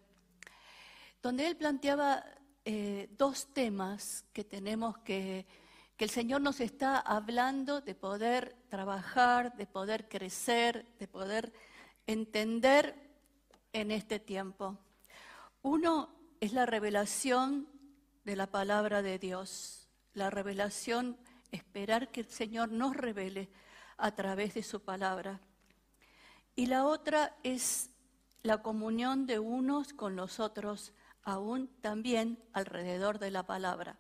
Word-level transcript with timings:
donde 1.23 1.47
él 1.47 1.57
planteaba 1.57 2.25
eh, 2.65 3.09
dos 3.17 3.53
temas 3.53 4.25
que 4.33 4.45
tenemos 4.45 4.99
que 4.99 5.47
el 5.99 6.11
Señor 6.11 6.43
nos 6.43 6.61
está 6.61 6.99
hablando 6.99 7.81
de 7.81 7.95
poder 7.95 8.55
trabajar, 8.69 9.57
de 9.57 9.67
poder 9.67 10.09
crecer, 10.09 10.87
de 10.99 11.09
poder 11.09 11.53
entender 12.07 12.95
en 13.73 13.91
este 13.91 14.21
tiempo. 14.21 14.79
Uno 15.63 16.15
es 16.41 16.53
la 16.53 16.67
revelación 16.67 17.69
de 18.25 18.37
la 18.37 18.47
palabra 18.47 19.01
de 19.03 19.19
Dios, 19.19 19.89
la 20.13 20.29
revelación, 20.29 21.17
esperar 21.51 22.11
que 22.11 22.21
el 22.21 22.29
Señor 22.29 22.71
nos 22.71 22.95
revele 22.95 23.49
a 23.97 24.15
través 24.15 24.55
de 24.55 24.63
su 24.63 24.81
palabra. 24.81 25.41
Y 26.59 26.67
la 26.67 26.87
otra 26.87 27.37
es 27.43 27.91
la 28.43 28.63
comunión 28.63 29.27
de 29.27 29.39
unos 29.39 29.93
con 29.93 30.17
los 30.17 30.41
otros, 30.41 30.95
aún 31.23 31.69
también 31.83 32.43
alrededor 32.55 33.19
de 33.19 33.31
la 33.31 33.43
palabra. 33.45 33.99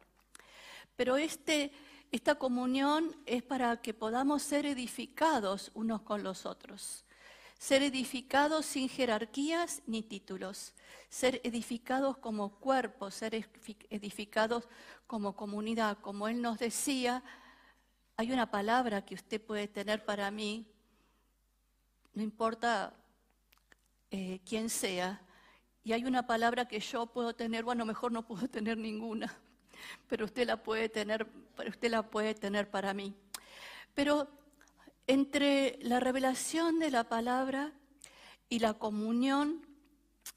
Pero 0.96 1.18
este, 1.18 1.72
esta 2.10 2.36
comunión 2.36 3.14
es 3.26 3.42
para 3.42 3.82
que 3.82 3.92
podamos 3.92 4.42
ser 4.42 4.64
edificados 4.64 5.70
unos 5.74 6.00
con 6.00 6.22
los 6.22 6.46
otros. 6.46 7.04
Ser 7.58 7.82
edificados 7.82 8.64
sin 8.64 8.88
jerarquías 8.88 9.82
ni 9.86 10.02
títulos. 10.02 10.72
Ser 11.10 11.42
edificados 11.44 12.16
como 12.16 12.58
cuerpo, 12.58 13.10
ser 13.10 13.46
edificados 13.90 14.66
como 15.06 15.36
comunidad. 15.36 15.98
Como 16.00 16.26
Él 16.26 16.40
nos 16.40 16.58
decía, 16.58 17.22
hay 18.16 18.32
una 18.32 18.50
palabra 18.50 19.04
que 19.04 19.14
usted 19.14 19.42
puede 19.42 19.68
tener 19.68 20.06
para 20.06 20.30
mí 20.30 20.66
no 22.16 22.22
importa 22.22 22.94
eh, 24.10 24.40
quién 24.46 24.70
sea, 24.70 25.20
y 25.84 25.92
hay 25.92 26.06
una 26.06 26.26
palabra 26.26 26.66
que 26.66 26.80
yo 26.80 27.04
puedo 27.04 27.34
tener, 27.34 27.62
bueno, 27.62 27.84
mejor 27.84 28.10
no 28.10 28.26
puedo 28.26 28.48
tener 28.48 28.78
ninguna, 28.78 29.38
pero 30.08 30.24
usted 30.24 30.46
la 30.46 30.62
puede 30.62 30.88
tener, 30.88 31.28
usted 31.68 31.90
la 31.90 32.02
puede 32.08 32.34
tener 32.34 32.70
para 32.70 32.94
mí. 32.94 33.14
Pero 33.94 34.28
entre 35.06 35.78
la 35.82 36.00
revelación 36.00 36.78
de 36.78 36.90
la 36.90 37.04
palabra 37.04 37.74
y 38.48 38.60
la 38.60 38.74
comunión, 38.74 39.66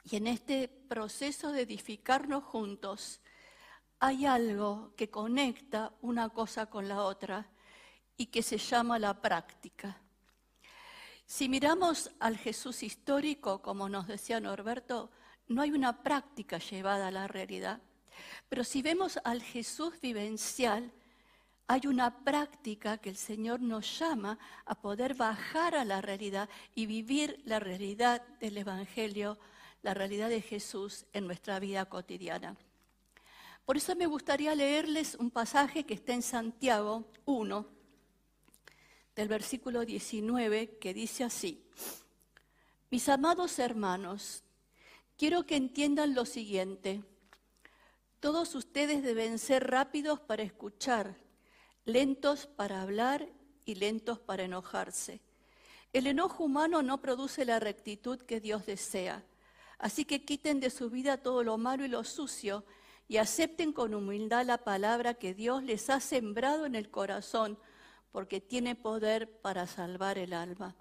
y 0.03 0.18
en 0.18 0.28
este 0.28 0.68
proceso 0.68 1.53
de 1.53 1.62
edificarnos 1.62 2.44
juntos, 2.44 3.22
hay 4.01 4.25
algo 4.25 4.94
que 4.97 5.09
conecta 5.09 5.94
una 6.01 6.28
cosa 6.28 6.66
con 6.66 6.89
la 6.89 7.03
otra 7.03 7.50
y 8.18 8.25
que 8.25 8.44
se 8.44 8.57
llama 8.57 9.00
la 9.00 9.22
práctica. 9.22 10.01
Si 11.29 11.47
miramos 11.47 12.09
al 12.19 12.38
Jesús 12.38 12.81
histórico, 12.81 13.62
como 13.62 13.88
nos 13.88 14.07
decía 14.07 14.40
Norberto, 14.40 15.12
no 15.47 15.62
hay 15.62 15.72
una 15.72 16.01
práctica 16.01 16.57
llevada 16.57 17.09
a 17.09 17.12
la 17.12 17.28
realidad. 17.28 17.84
Pero 18.50 18.63
si 18.63 18.81
vemos 18.81 19.19
al 19.23 19.44
Jesús 19.44 19.94
vivencial, 20.01 20.91
hay 21.68 21.85
una 21.85 22.23
práctica 22.23 22.97
que 22.97 23.12
el 23.12 23.16
Señor 23.16 23.62
nos 23.62 24.00
llama 24.00 24.39
a 24.66 24.81
poder 24.81 25.13
bajar 25.13 25.75
a 25.75 25.85
la 25.85 26.01
realidad 26.01 26.50
y 26.73 26.88
vivir 26.88 27.39
la 27.45 27.59
realidad 27.59 28.23
del 28.39 28.57
Evangelio, 28.57 29.38
la 29.84 29.94
realidad 29.94 30.29
de 30.29 30.41
Jesús 30.41 31.06
en 31.13 31.28
nuestra 31.28 31.59
vida 31.59 31.85
cotidiana. 31.85 32.57
Por 33.66 33.78
eso 33.78 33.95
me 33.95 34.07
gustaría 34.07 34.56
leerles 34.56 35.13
un 35.13 35.29
pasaje 35.29 35.84
que 35.84 35.94
está 35.94 36.12
en 36.12 36.23
Santiago 36.23 37.06
1, 37.25 37.78
del 39.15 39.27
versículo 39.27 39.85
19 39.85 40.77
que 40.79 40.93
dice 40.93 41.23
así, 41.23 41.63
mis 42.91 43.07
amados 43.09 43.59
hermanos, 43.59 44.43
quiero 45.17 45.45
que 45.45 45.55
entiendan 45.55 46.15
lo 46.15 46.25
siguiente, 46.25 47.03
todos 48.19 48.55
ustedes 48.55 49.03
deben 49.03 49.39
ser 49.39 49.69
rápidos 49.69 50.19
para 50.19 50.43
escuchar, 50.43 51.15
lentos 51.85 52.47
para 52.47 52.81
hablar 52.81 53.27
y 53.65 53.75
lentos 53.75 54.19
para 54.19 54.43
enojarse. 54.43 55.21
El 55.93 56.07
enojo 56.07 56.43
humano 56.43 56.81
no 56.81 57.01
produce 57.01 57.45
la 57.45 57.59
rectitud 57.59 58.19
que 58.19 58.39
Dios 58.39 58.65
desea, 58.65 59.23
así 59.77 60.05
que 60.05 60.25
quiten 60.25 60.59
de 60.59 60.69
su 60.69 60.89
vida 60.89 61.17
todo 61.17 61.43
lo 61.43 61.57
malo 61.57 61.85
y 61.85 61.87
lo 61.87 62.03
sucio 62.03 62.65
y 63.07 63.17
acepten 63.17 63.73
con 63.73 63.93
humildad 63.93 64.45
la 64.45 64.59
palabra 64.59 65.15
que 65.15 65.33
Dios 65.33 65.63
les 65.63 65.89
ha 65.89 65.99
sembrado 65.99 66.65
en 66.65 66.75
el 66.75 66.91
corazón 66.91 67.57
porque 68.11 68.41
tiene 68.41 68.75
poder 68.75 69.41
para 69.41 69.67
salvar 69.67 70.17
el 70.17 70.33
alma. 70.33 70.75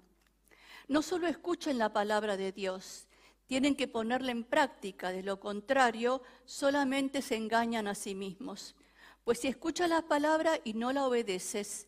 No 0.87 1.01
solo 1.01 1.27
escuchen 1.27 1.77
la 1.77 1.93
palabra 1.93 2.37
de 2.37 2.51
Dios, 2.51 3.07
tienen 3.45 3.75
que 3.75 3.87
ponerla 3.87 4.31
en 4.31 4.43
práctica, 4.43 5.11
de 5.11 5.23
lo 5.23 5.39
contrario 5.39 6.21
solamente 6.45 7.21
se 7.21 7.35
engañan 7.35 7.87
a 7.87 7.95
sí 7.95 8.13
mismos. 8.15 8.75
Pues 9.23 9.39
si 9.39 9.47
escuchas 9.47 9.89
la 9.89 10.03
palabra 10.03 10.59
y 10.63 10.73
no 10.73 10.91
la 10.93 11.05
obedeces, 11.05 11.87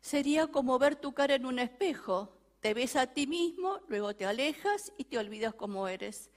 sería 0.00 0.46
como 0.46 0.78
ver 0.78 0.96
tu 0.96 1.12
cara 1.12 1.34
en 1.34 1.46
un 1.46 1.58
espejo. 1.58 2.32
Te 2.60 2.74
ves 2.74 2.96
a 2.96 3.08
ti 3.08 3.26
mismo, 3.26 3.80
luego 3.88 4.14
te 4.14 4.26
alejas 4.26 4.92
y 4.96 5.04
te 5.04 5.18
olvidas 5.18 5.54
cómo 5.54 5.88
eres. 5.88 6.30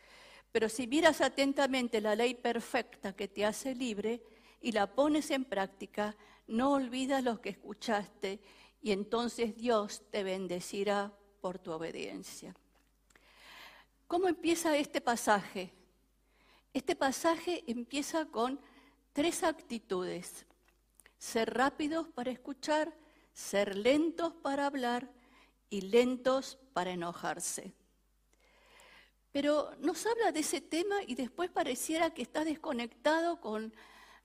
Pero 0.52 0.68
si 0.70 0.88
miras 0.88 1.22
atentamente 1.22 2.02
la 2.02 2.16
ley 2.16 2.34
perfecta 2.34 3.16
que 3.16 3.28
te 3.28 3.46
hace 3.46 3.76
libre 3.76 4.24
y 4.62 4.72
la 4.72 4.96
pones 4.96 5.30
en 5.32 5.46
práctica, 5.46 6.16
no 6.50 6.74
olvidas 6.74 7.24
lo 7.24 7.40
que 7.42 7.50
escuchaste 7.50 8.40
y 8.82 8.92
entonces 8.92 9.56
Dios 9.56 10.04
te 10.10 10.24
bendecirá 10.24 11.14
por 11.42 11.60
tu 11.60 11.72
obediencia. 11.72 12.56
¿Cómo 14.08 14.28
empieza 14.28 14.76
este 14.76 15.02
pasaje? 15.02 15.72
Este 16.74 16.96
pasaje 16.96 17.64
empieza 17.68 18.26
con 18.26 18.60
tres 19.14 19.44
actitudes. 19.44 20.46
Ser 21.18 21.54
rápidos 21.54 22.08
para 22.08 22.32
escuchar, 22.32 22.94
ser 23.34 23.76
lentos 23.76 24.34
para 24.34 24.66
hablar 24.66 25.12
y 25.70 25.82
lentos 25.82 26.58
para 26.74 26.92
enojarse. 26.92 27.74
Pero 29.32 29.76
nos 29.80 30.06
habla 30.06 30.32
de 30.32 30.40
ese 30.40 30.62
tema 30.62 31.04
y 31.06 31.14
después 31.14 31.52
pareciera 31.52 32.12
que 32.12 32.24
está 32.24 32.44
desconectado 32.44 33.40
con 33.40 33.74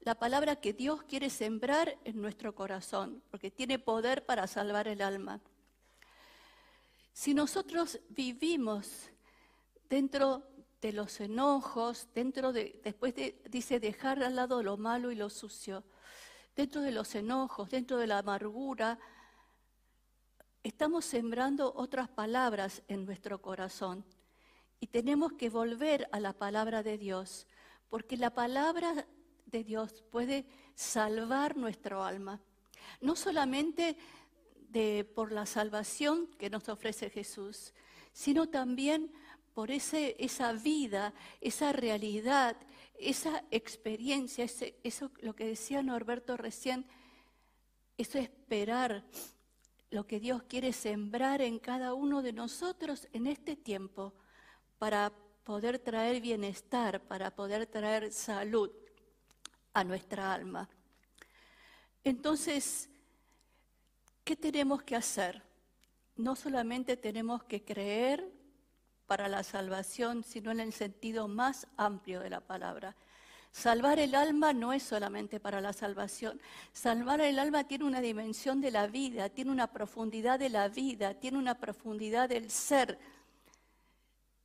la 0.05 0.15
palabra 0.15 0.57
que 0.57 0.75
Dios 0.75 1.03
quiere 1.05 1.31
sembrar 1.31 1.99
en 2.05 2.21
nuestro 2.21 2.55
corazón, 2.55 3.23
porque 3.31 3.51
tiene 3.51 3.79
poder 3.79 4.27
para 4.27 4.47
salvar 4.47 4.87
el 4.87 5.01
alma. 5.01 5.41
Si 7.13 7.33
nosotros 7.33 8.01
vivimos 8.11 9.11
dentro 9.89 10.43
de 10.83 10.93
los 10.93 11.21
enojos, 11.21 12.09
dentro 12.15 12.53
de, 12.53 12.81
después 12.85 13.15
dice 13.49 13.81
dejar 13.81 14.23
al 14.23 14.37
lado 14.37 14.63
lo 14.63 14.77
malo 14.77 15.11
y 15.11 15.15
lo 15.15 15.31
sucio, 15.31 15.85
dentro 16.55 16.83
de 16.83 16.93
los 16.93 17.15
enojos, 17.15 17.71
dentro 17.71 17.97
de 17.97 18.07
la 18.07 18.19
amargura, 18.19 18.99
estamos 20.63 21.07
sembrando 21.07 21.73
otras 21.75 22.09
palabras 22.11 22.83
en 22.89 23.07
nuestro 23.07 23.41
corazón. 23.41 24.05
Y 24.81 24.89
tenemos 24.89 25.33
que 25.33 25.49
volver 25.49 26.09
a 26.13 26.21
la 26.21 26.35
palabra 26.35 26.83
de 26.83 26.99
Dios, 26.99 27.47
porque 27.89 28.19
la 28.19 28.35
palabra 28.35 29.07
de 29.47 29.65
Dios 29.65 30.03
puede 30.11 30.47
salvar 30.75 31.57
nuestro 31.57 32.03
alma. 32.03 32.41
No 33.01 33.17
solamente 33.17 33.97
de, 34.69 35.05
por 35.05 35.33
la 35.33 35.47
salvación 35.47 36.27
que 36.39 36.51
nos 36.51 36.69
ofrece 36.69 37.11
Jesús, 37.11 37.73
sino 38.13 38.49
también 38.49 39.13
por 39.55 39.71
ese, 39.71 40.17
esa 40.19 40.53
vida, 40.53 41.15
esa 41.41 41.73
realidad, 41.73 42.57
esa 42.99 43.45
experiencia, 43.51 44.47
eso 44.83 45.11
lo 45.21 45.35
que 45.35 45.47
decía 45.47 45.83
Norberto 45.83 46.37
recién, 46.37 46.87
eso 47.97 48.19
esperar 48.19 49.05
lo 49.91 50.07
que 50.07 50.19
Dios 50.19 50.43
quiere 50.43 50.73
sembrar 50.73 51.41
en 51.41 51.61
cada 51.61 51.95
uno 51.95 52.23
de 52.23 52.33
nosotros 52.33 53.09
en 53.13 53.29
este 53.29 53.55
tiempo 53.55 54.13
para 54.79 55.13
poder 55.45 55.79
traer 55.79 56.21
bienestar, 56.21 57.01
para 57.07 57.35
poder 57.35 57.67
traer 57.67 58.13
salud 58.13 58.71
a 59.75 59.85
nuestra 59.85 60.33
alma. 60.33 60.69
Entonces, 62.05 62.89
¿qué 64.25 64.37
tenemos 64.37 64.83
que 64.83 64.97
hacer? 64.97 65.43
No 66.17 66.37
solamente 66.37 66.97
tenemos 66.97 67.43
que 67.45 67.65
creer 67.65 68.27
para 69.07 69.29
la 69.29 69.43
salvación, 69.43 70.25
sino 70.25 70.51
en 70.51 70.61
el 70.61 70.73
sentido 70.73 71.29
más 71.29 71.67
amplio 71.77 72.21
de 72.21 72.31
la 72.31 72.41
palabra. 72.41 72.97
Salvar 73.51 73.99
el 74.01 74.15
alma 74.15 74.53
no 74.53 74.73
es 74.73 74.83
solamente 74.83 75.39
para 75.39 75.61
la 75.61 75.73
salvación. 75.73 76.41
Salvar 76.73 77.21
el 77.21 77.39
alma 77.39 77.65
tiene 77.65 77.85
una 77.85 78.01
dimensión 78.01 78.61
de 78.61 78.71
la 78.71 78.87
vida, 78.87 79.29
tiene 79.29 79.51
una 79.51 79.69
profundidad 79.69 80.39
de 80.39 80.49
la 80.49 80.69
vida, 80.69 81.15
tiene 81.15 81.39
una 81.39 81.55
profundidad 81.57 82.29
del 82.29 82.51
ser, 82.51 82.99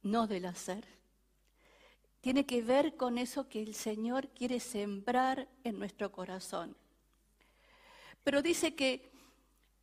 no 0.03 0.27
del 0.27 0.45
hacer. 0.45 0.98
Tiene 2.21 2.45
que 2.45 2.61
ver 2.61 2.95
con 2.97 3.17
eso 3.17 3.47
que 3.47 3.61
el 3.61 3.73
Señor 3.73 4.29
quiere 4.29 4.59
sembrar 4.59 5.47
en 5.63 5.79
nuestro 5.79 6.11
corazón. 6.11 6.75
Pero 8.23 8.41
dice 8.41 8.75
que 8.75 9.09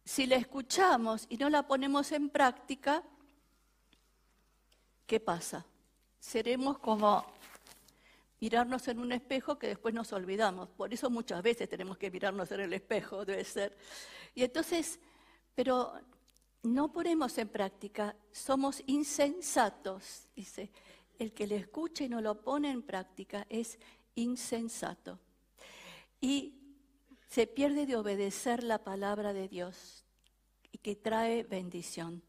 si 0.05 0.27
la 0.27 0.37
escuchamos 0.37 1.27
y 1.29 1.37
no 1.37 1.49
la 1.49 1.67
ponemos 1.67 2.13
en 2.13 2.29
práctica, 2.29 3.03
¿qué 5.07 5.19
pasa? 5.19 5.67
Seremos 6.21 6.79
como 6.79 7.25
mirarnos 8.41 8.87
en 8.89 8.99
un 8.99 9.13
espejo 9.13 9.59
que 9.59 9.69
después 9.69 9.95
nos 9.95 10.13
olvidamos. 10.13 10.69
Por 10.69 10.93
eso 10.93 11.09
muchas 11.09 11.43
veces 11.43 11.69
tenemos 11.69 11.97
que 11.97 12.11
mirarnos 12.11 12.51
en 12.53 12.61
el 12.61 12.73
espejo, 12.73 13.25
debe 13.25 13.45
ser. 13.45 13.77
Y 14.35 14.45
entonces, 14.45 15.01
pero 15.55 15.95
no 16.63 16.93
ponemos 16.93 17.39
en 17.39 17.49
práctica, 17.49 18.15
somos 18.31 18.83
insensatos, 18.87 20.29
dice. 20.35 20.71
El 21.19 21.33
que 21.33 21.47
le 21.47 21.57
escucha 21.57 22.05
y 22.05 22.09
no 22.09 22.21
lo 22.21 22.43
pone 22.43 22.71
en 22.71 22.83
práctica 22.83 23.47
es 23.49 23.79
insensato. 24.15 25.19
Y 26.21 26.55
se 27.29 27.47
pierde 27.47 27.87
de 27.87 27.97
obedecer 27.97 28.63
la 28.63 28.83
palabra 28.83 29.33
de 29.33 29.49
Dios 29.49 30.05
y 30.73 30.79
que 30.79 30.97
trae 30.97 31.43
bendición. 31.43 32.23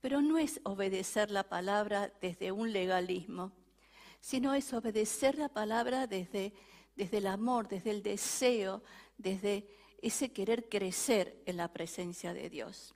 Pero 0.00 0.20
no 0.20 0.38
es 0.38 0.60
obedecer 0.64 1.30
la 1.30 1.44
palabra 1.44 2.12
desde 2.20 2.52
un 2.52 2.72
legalismo, 2.72 3.52
sino 4.20 4.54
es 4.54 4.72
obedecer 4.72 5.38
la 5.38 5.48
palabra 5.48 6.06
desde, 6.06 6.52
desde 6.96 7.18
el 7.18 7.26
amor, 7.26 7.68
desde 7.68 7.90
el 7.90 8.02
deseo, 8.02 8.82
desde 9.18 9.68
ese 10.02 10.32
querer 10.32 10.68
crecer 10.68 11.42
en 11.46 11.56
la 11.56 11.72
presencia 11.72 12.34
de 12.34 12.50
Dios. 12.50 12.94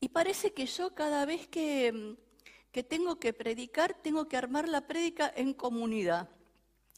Y 0.00 0.08
parece 0.08 0.52
que 0.52 0.64
yo 0.64 0.94
cada 0.94 1.26
vez 1.26 1.46
que, 1.48 2.16
que 2.72 2.82
tengo 2.82 3.18
que 3.18 3.32
predicar, 3.32 3.94
tengo 3.94 4.28
que 4.28 4.36
armar 4.36 4.68
la 4.68 4.86
prédica 4.86 5.32
en 5.34 5.54
comunidad. 5.54 6.28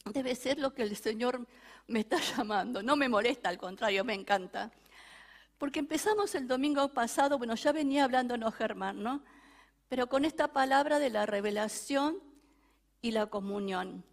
Debe 0.05 0.35
ser 0.35 0.59
lo 0.59 0.73
que 0.73 0.83
el 0.83 0.95
Señor 0.95 1.47
me 1.87 2.01
está 2.01 2.17
llamando. 2.37 2.83
No 2.83 2.95
me 2.95 3.09
molesta, 3.09 3.49
al 3.49 3.57
contrario, 3.57 4.03
me 4.03 4.13
encanta. 4.13 4.71
Porque 5.57 5.79
empezamos 5.79 6.35
el 6.35 6.47
domingo 6.47 6.89
pasado, 6.89 7.37
bueno, 7.37 7.55
ya 7.55 7.71
venía 7.71 8.03
hablándonos 8.03 8.53
Germán, 8.55 9.01
¿no? 9.01 9.23
Pero 9.87 10.07
con 10.07 10.25
esta 10.25 10.51
palabra 10.51 10.99
de 10.99 11.09
la 11.09 11.25
revelación 11.25 12.19
y 13.01 13.11
la 13.11 13.27
comunión. 13.27 14.03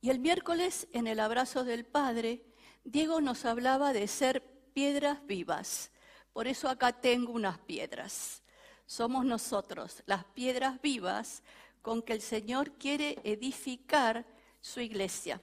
Y 0.00 0.10
el 0.10 0.18
miércoles, 0.18 0.88
en 0.92 1.06
el 1.06 1.20
abrazo 1.20 1.64
del 1.64 1.84
Padre, 1.84 2.42
Diego 2.84 3.20
nos 3.20 3.44
hablaba 3.44 3.92
de 3.92 4.08
ser 4.08 4.42
piedras 4.72 5.24
vivas. 5.26 5.90
Por 6.32 6.46
eso 6.46 6.68
acá 6.68 6.92
tengo 6.92 7.32
unas 7.32 7.58
piedras. 7.58 8.42
Somos 8.90 9.24
nosotros, 9.24 10.02
las 10.06 10.24
piedras 10.24 10.82
vivas 10.82 11.44
con 11.80 12.02
que 12.02 12.12
el 12.12 12.20
Señor 12.20 12.72
quiere 12.72 13.20
edificar 13.22 14.26
su 14.60 14.80
iglesia. 14.80 15.40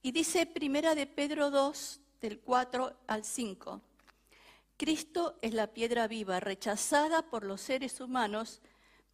Y 0.00 0.12
dice 0.12 0.46
Primera 0.46 0.94
de 0.94 1.06
Pedro 1.06 1.50
2, 1.50 2.00
del 2.22 2.40
4 2.40 2.96
al 3.06 3.22
5. 3.22 3.82
Cristo 4.78 5.38
es 5.42 5.52
la 5.52 5.74
piedra 5.74 6.08
viva, 6.08 6.40
rechazada 6.40 7.28
por 7.28 7.44
los 7.44 7.60
seres 7.60 8.00
humanos, 8.00 8.62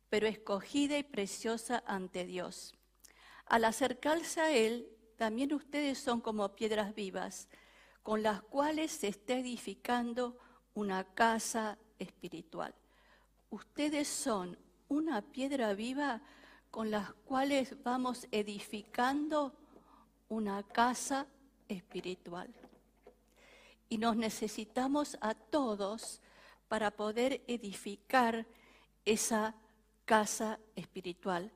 pero 0.08 0.29
escogida 0.29 0.97
y 0.97 1.02
preciosa 1.02 1.82
ante 1.88 2.25
Dios. 2.25 2.76
Al 3.47 3.64
acercarse 3.64 4.41
a 4.41 4.52
Él, 4.52 4.97
también 5.17 5.52
ustedes 5.52 5.99
son 5.99 6.20
como 6.20 6.55
piedras 6.55 6.94
vivas, 6.94 7.49
con 8.05 8.23
las 8.23 8.43
cuales 8.43 8.93
se 8.93 9.08
está 9.08 9.35
edificando 9.35 10.38
una 10.73 11.02
casa 11.02 11.79
espiritual. 11.99 12.73
Ustedes 13.50 14.08
son 14.08 14.56
una 14.88 15.23
piedra 15.23 15.75
viva 15.75 16.23
con 16.70 16.91
las 16.91 17.12
cuales 17.25 17.82
vamos 17.82 18.26
edificando 18.31 19.52
una 20.29 20.62
casa 20.62 21.26
espiritual 21.69 22.49
y 23.88 23.99
nos 23.99 24.17
necesitamos 24.17 25.19
a 25.20 25.35
todos 25.35 26.20
para 26.69 26.93
poder 26.93 27.43
edificar 27.49 28.47
esa 29.05 29.56
casa 30.05 30.61
espiritual. 30.76 31.52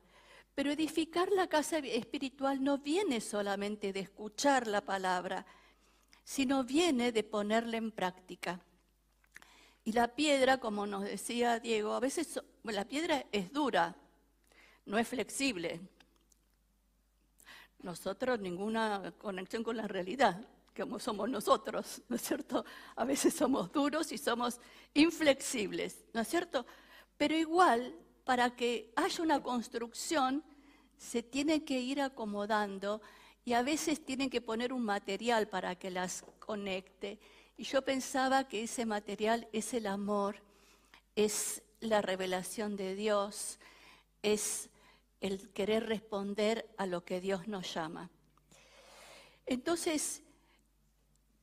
Pero 0.53 0.71
edificar 0.71 1.29
la 1.31 1.47
casa 1.47 1.77
espiritual 1.77 2.61
no 2.61 2.77
viene 2.77 3.21
solamente 3.21 3.93
de 3.93 4.01
escuchar 4.01 4.67
la 4.67 4.81
palabra, 4.81 5.45
sino 6.25 6.65
viene 6.65 7.13
de 7.13 7.23
ponerla 7.23 7.77
en 7.77 7.91
práctica. 7.91 8.64
Y 9.85 9.93
la 9.93 10.09
piedra, 10.09 10.59
como 10.59 10.85
nos 10.85 11.03
decía 11.03 11.59
Diego, 11.59 11.93
a 11.93 12.01
veces 12.01 12.41
la 12.63 12.85
piedra 12.85 13.25
es 13.31 13.53
dura, 13.53 13.95
no 14.85 14.97
es 14.97 15.07
flexible. 15.07 15.79
Nosotros 17.79 18.39
ninguna 18.39 19.13
conexión 19.17 19.63
con 19.63 19.77
la 19.77 19.87
realidad 19.87 20.45
como 20.75 20.99
somos 20.99 21.29
nosotros, 21.29 22.01
¿no 22.09 22.15
es 22.15 22.21
cierto? 22.21 22.65
A 22.95 23.05
veces 23.05 23.33
somos 23.33 23.71
duros 23.71 24.11
y 24.11 24.17
somos 24.17 24.59
inflexibles, 24.93 26.03
¿no 26.13 26.21
es 26.21 26.27
cierto? 26.27 26.65
Pero 27.17 27.35
igual, 27.35 27.95
para 28.25 28.55
que 28.55 28.91
haya 28.95 29.23
una 29.23 29.41
construcción, 29.41 30.43
se 30.97 31.23
tiene 31.23 31.63
que 31.63 31.79
ir 31.79 32.01
acomodando 32.01 33.01
y 33.45 33.53
a 33.53 33.61
veces 33.61 34.03
tienen 34.03 34.29
que 34.29 34.41
poner 34.41 34.73
un 34.73 34.83
material 34.83 35.47
para 35.47 35.75
que 35.75 35.91
las 35.91 36.25
conecte. 36.39 37.19
Y 37.57 37.63
yo 37.63 37.81
pensaba 37.83 38.47
que 38.47 38.63
ese 38.63 38.85
material 38.85 39.47
es 39.53 39.73
el 39.73 39.87
amor, 39.87 40.41
es 41.15 41.63
la 41.79 42.01
revelación 42.01 42.75
de 42.75 42.95
Dios, 42.95 43.59
es 44.21 44.69
el 45.21 45.49
querer 45.51 45.87
responder 45.87 46.69
a 46.77 46.85
lo 46.85 47.05
que 47.05 47.21
Dios 47.21 47.47
nos 47.47 47.73
llama. 47.73 48.09
Entonces, 49.45 50.21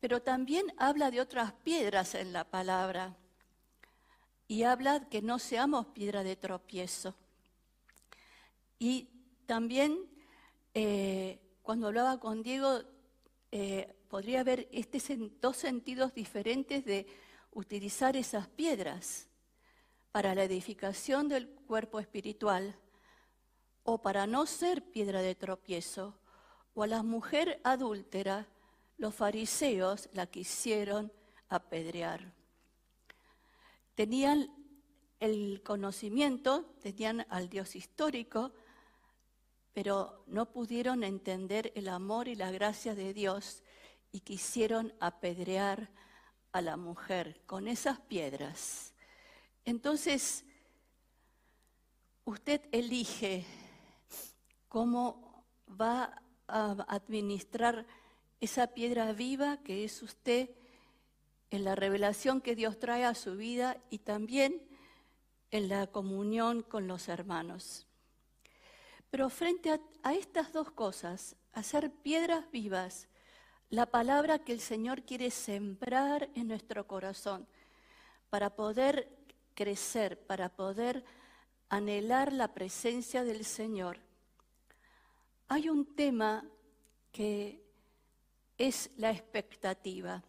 pero 0.01 0.21
también 0.21 0.67
habla 0.77 1.11
de 1.11 1.21
otras 1.21 1.53
piedras 1.53 2.15
en 2.15 2.33
la 2.33 2.45
palabra 2.45 3.17
y 4.49 4.65
habla 4.65 5.09
que 5.09 5.23
no 5.23 5.39
seamos 5.39 5.87
piedra 5.87 6.23
de 6.23 6.37
tropiezo. 6.37 7.15
Y 8.79 9.09
también 9.47 9.99
eh, 10.75 11.41
cuando 11.63 11.87
hablaba 11.87 12.19
con 12.19 12.43
Diego, 12.43 12.83
eh, 13.53 13.95
podría 14.13 14.41
haber 14.41 14.69
este, 14.73 15.01
dos 15.41 15.57
sentidos 15.57 16.13
diferentes 16.13 16.85
de 16.85 17.07
utilizar 17.53 18.15
esas 18.15 18.47
piedras 18.47 19.27
para 20.11 20.35
la 20.35 20.45
edificación 20.45 21.29
del 21.29 21.49
cuerpo 21.49 21.99
espiritual 21.99 22.79
o 23.85 24.03
para 24.03 24.27
no 24.27 24.45
ser 24.45 24.85
piedra 24.85 25.23
de 25.23 25.35
tropiezo, 25.35 26.15
o 26.75 26.83
a 26.83 26.89
la 26.89 27.03
mujer 27.03 27.59
adúltera 27.65 28.47
los 28.99 29.15
fariseos 29.15 30.11
la 30.13 30.27
quisieron 30.27 31.11
apedrear. 31.49 32.35
Tenían 33.95 34.51
el 35.21 35.63
conocimiento, 35.63 36.67
tenían 36.83 37.25
al 37.31 37.49
Dios 37.49 37.75
histórico, 37.77 38.53
pero 39.73 40.23
no 40.27 40.53
pudieron 40.53 41.03
entender 41.03 41.73
el 41.75 41.89
amor 41.89 42.29
y 42.29 42.35
la 42.35 42.51
gracia 42.51 42.95
de 42.95 43.15
Dios 43.15 43.62
y 44.13 44.21
quisieron 44.21 44.93
apedrear 45.01 45.91
a 46.53 46.61
la 46.61 46.77
mujer 46.77 47.41
con 47.47 47.67
esas 47.67 47.99
piedras. 48.01 48.93
Entonces, 49.65 50.45
usted 52.25 52.61
elige 52.71 53.47
cómo 54.69 55.45
va 55.69 56.23
a 56.47 56.73
administrar 56.89 57.87
esa 58.41 58.69
piedra 58.69 59.13
viva 59.13 59.59
que 59.59 59.85
es 59.85 60.03
usted 60.03 60.51
en 61.51 61.65
la 61.65 61.75
revelación 61.75 62.41
que 62.41 62.55
Dios 62.55 62.79
trae 62.79 63.05
a 63.05 63.15
su 63.15 63.37
vida 63.37 63.79
y 63.91 63.99
también 63.99 64.63
en 65.51 65.69
la 65.69 65.87
comunión 65.87 66.63
con 66.63 66.87
los 66.87 67.09
hermanos. 67.09 67.87
Pero 69.11 69.29
frente 69.29 69.71
a, 69.71 69.81
a 70.03 70.15
estas 70.15 70.53
dos 70.53 70.71
cosas, 70.71 71.37
hacer 71.53 71.93
piedras 71.93 72.51
vivas, 72.51 73.09
la 73.73 73.87
palabra 73.87 74.39
que 74.39 74.53
el 74.53 74.61
Señor 74.61 75.03
quiere 75.03 75.31
sembrar 75.31 76.29
en 76.35 76.49
nuestro 76.49 76.87
corazón 76.87 77.47
para 78.29 78.51
poder 78.51 79.09
crecer, 79.55 80.19
para 80.27 80.51
poder 80.51 81.03
anhelar 81.71 82.35
la 82.35 82.53
presencia 82.53 83.25
del 83.25 83.47
Señor, 83.47 83.99
hay 85.49 85.71
un 85.71 85.87
tema 85.97 86.45
que 87.13 87.63
es 88.59 88.91
la 88.99 89.11
expectativa. 89.11 90.23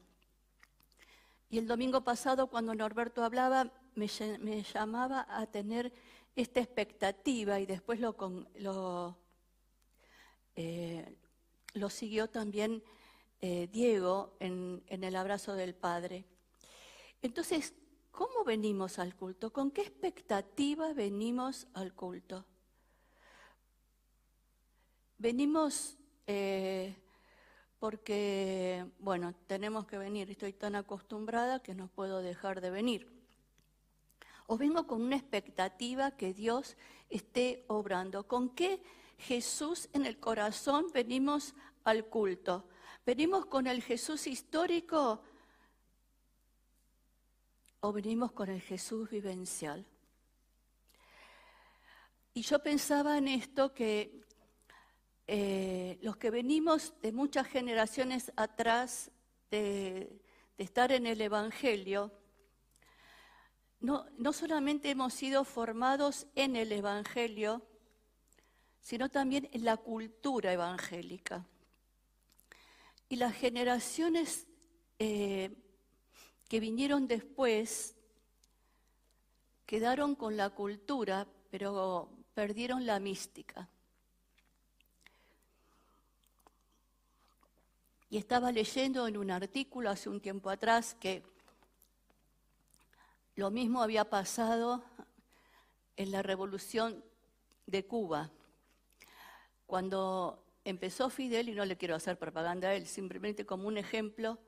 Y 1.49 1.57
el 1.57 1.67
domingo 1.67 2.01
pasado, 2.01 2.47
cuando 2.47 2.73
Norberto 2.73 3.25
hablaba, 3.25 3.73
me, 3.95 4.07
llamaba 4.07 5.27
a 5.29 5.45
tener 5.47 5.91
esta 6.37 6.61
expectativa 6.61 7.59
y 7.59 7.65
después 7.65 7.99
lo, 7.99 9.17
eh, 10.55 11.13
siguió 11.89 12.29
también 12.29 12.81
eh, 13.45 13.67
Diego 13.69 14.37
en, 14.39 14.81
el 14.87 15.15
abrazo 15.17 15.53
del 15.53 15.75
Padre. 15.75 16.23
Entonces, 17.21 17.73
¿Cómo 18.11 18.43
venimos 18.45 18.99
al 18.99 19.15
culto? 19.15 19.51
¿Con 19.51 19.71
qué 19.71 19.81
expectativa 19.81 20.93
venimos 20.93 21.65
al 21.73 21.95
culto? 21.95 22.45
Venimos 25.17 25.97
eh, 26.27 26.95
porque, 27.79 28.85
bueno, 28.99 29.33
tenemos 29.47 29.87
que 29.87 29.97
venir, 29.97 30.29
estoy 30.29 30.53
tan 30.53 30.75
acostumbrada 30.75 31.63
que 31.63 31.73
no 31.73 31.87
puedo 31.87 32.21
dejar 32.21 32.61
de 32.61 32.69
venir. 32.69 33.11
O 34.45 34.55
vengo 34.55 34.85
con 34.85 35.01
una 35.01 35.15
expectativa 35.15 36.11
que 36.11 36.35
Dios 36.35 36.77
esté 37.09 37.65
obrando. 37.67 38.27
¿Con 38.27 38.49
qué 38.49 38.79
Jesús 39.17 39.89
en 39.93 40.05
el 40.05 40.19
corazón 40.19 40.85
venimos 40.93 41.55
al 41.83 42.05
culto? 42.05 42.67
¿Venimos 43.05 43.45
con 43.45 43.67
el 43.67 43.81
Jesús 43.81 44.27
histórico? 44.27 45.23
o 47.85 47.91
venimos 47.91 48.31
con 48.31 48.49
el 48.49 48.61
Jesús 48.61 49.09
vivencial. 49.09 49.85
Y 52.33 52.41
yo 52.41 52.59
pensaba 52.59 53.17
en 53.17 53.27
esto 53.27 53.73
que 53.73 54.23
eh, 55.27 55.99
los 56.01 56.15
que 56.15 56.29
venimos 56.29 56.93
de 57.01 57.11
muchas 57.11 57.45
generaciones 57.45 58.31
atrás 58.37 59.11
de, 59.51 60.21
estar 60.57 60.93
en 60.93 61.07
el 61.07 61.19
Evangelio, 61.19 62.13
no, 63.81 64.05
no 64.17 64.31
solamente 64.31 64.89
hemos 64.89 65.13
sido 65.13 65.43
formados 65.43 66.25
en 66.35 66.55
el 66.55 66.71
Evangelio, 66.71 67.67
sino 68.79 69.09
también 69.09 69.49
en 69.51 69.65
la 69.65 69.75
cultura 69.75 70.53
evangélica. 70.53 71.45
Y 73.13 73.15
las 73.15 73.35
generaciones 73.35 74.47
eh, 74.97 75.55
que 76.49 76.59
vinieron 76.59 77.07
después 77.07 77.93
quedaron 79.67 80.15
con 80.15 80.35
la 80.35 80.49
cultura, 80.49 81.27
pero 81.51 82.09
perdieron 82.33 82.87
la 82.87 82.99
mística. 82.99 83.69
Y 88.09 88.17
estaba 88.17 88.51
leyendo 88.51 89.07
en 89.07 89.17
un 89.17 89.29
artículo 89.29 89.91
hace 89.91 90.09
un 90.09 90.19
tiempo 90.19 90.49
atrás 90.49 90.95
que 90.95 91.21
lo 93.35 93.51
mismo 93.51 93.83
había 93.83 94.09
pasado 94.09 94.83
en 95.97 96.09
la 96.09 96.23
revolución 96.23 97.05
de 97.67 97.85
Cuba. 97.85 98.31
Cuando 99.67 100.43
empezó 100.65 101.09
Fidel, 101.09 101.49
y 101.49 101.55
no 101.55 101.65
le 101.65 101.77
quiero 101.77 101.95
hacer 101.95 102.17
propaganda 102.17 102.69
a 102.69 102.75
él, 102.75 102.87
simplemente 102.87 103.45
como 103.45 103.67
un 103.67 103.77
ejemplo, 103.77 104.39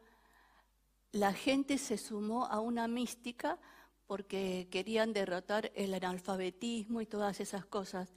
la 1.12 1.34
gente 1.34 1.78
se 1.78 1.98
sumó 1.98 2.46
a 2.46 2.60
una 2.60 2.88
mística 2.88 3.60
porque 4.06 4.68
querían 4.70 5.14
derrotar 5.14 5.72
el 5.76 5.94
analfabetismo 5.94 7.02
y 7.02 7.06
todas 7.06 7.40
esas 7.40 7.66
cosas. 7.66 8.14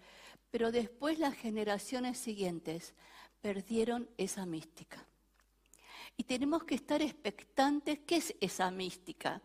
Pero 0.50 0.73
después 0.73 1.19
las 1.19 1.35
generaciones 1.35 2.19
siguientes 2.19 2.95
perdieron 3.40 4.09
esa 4.17 4.47
mística. 4.47 5.07
Y 6.17 6.25
tenemos 6.25 6.64
que 6.64 6.75
estar 6.75 7.00
expectantes. 7.00 8.00
¿Qué 8.07 8.17
es 8.17 8.35
esa 8.40 8.71
mística? 8.71 9.40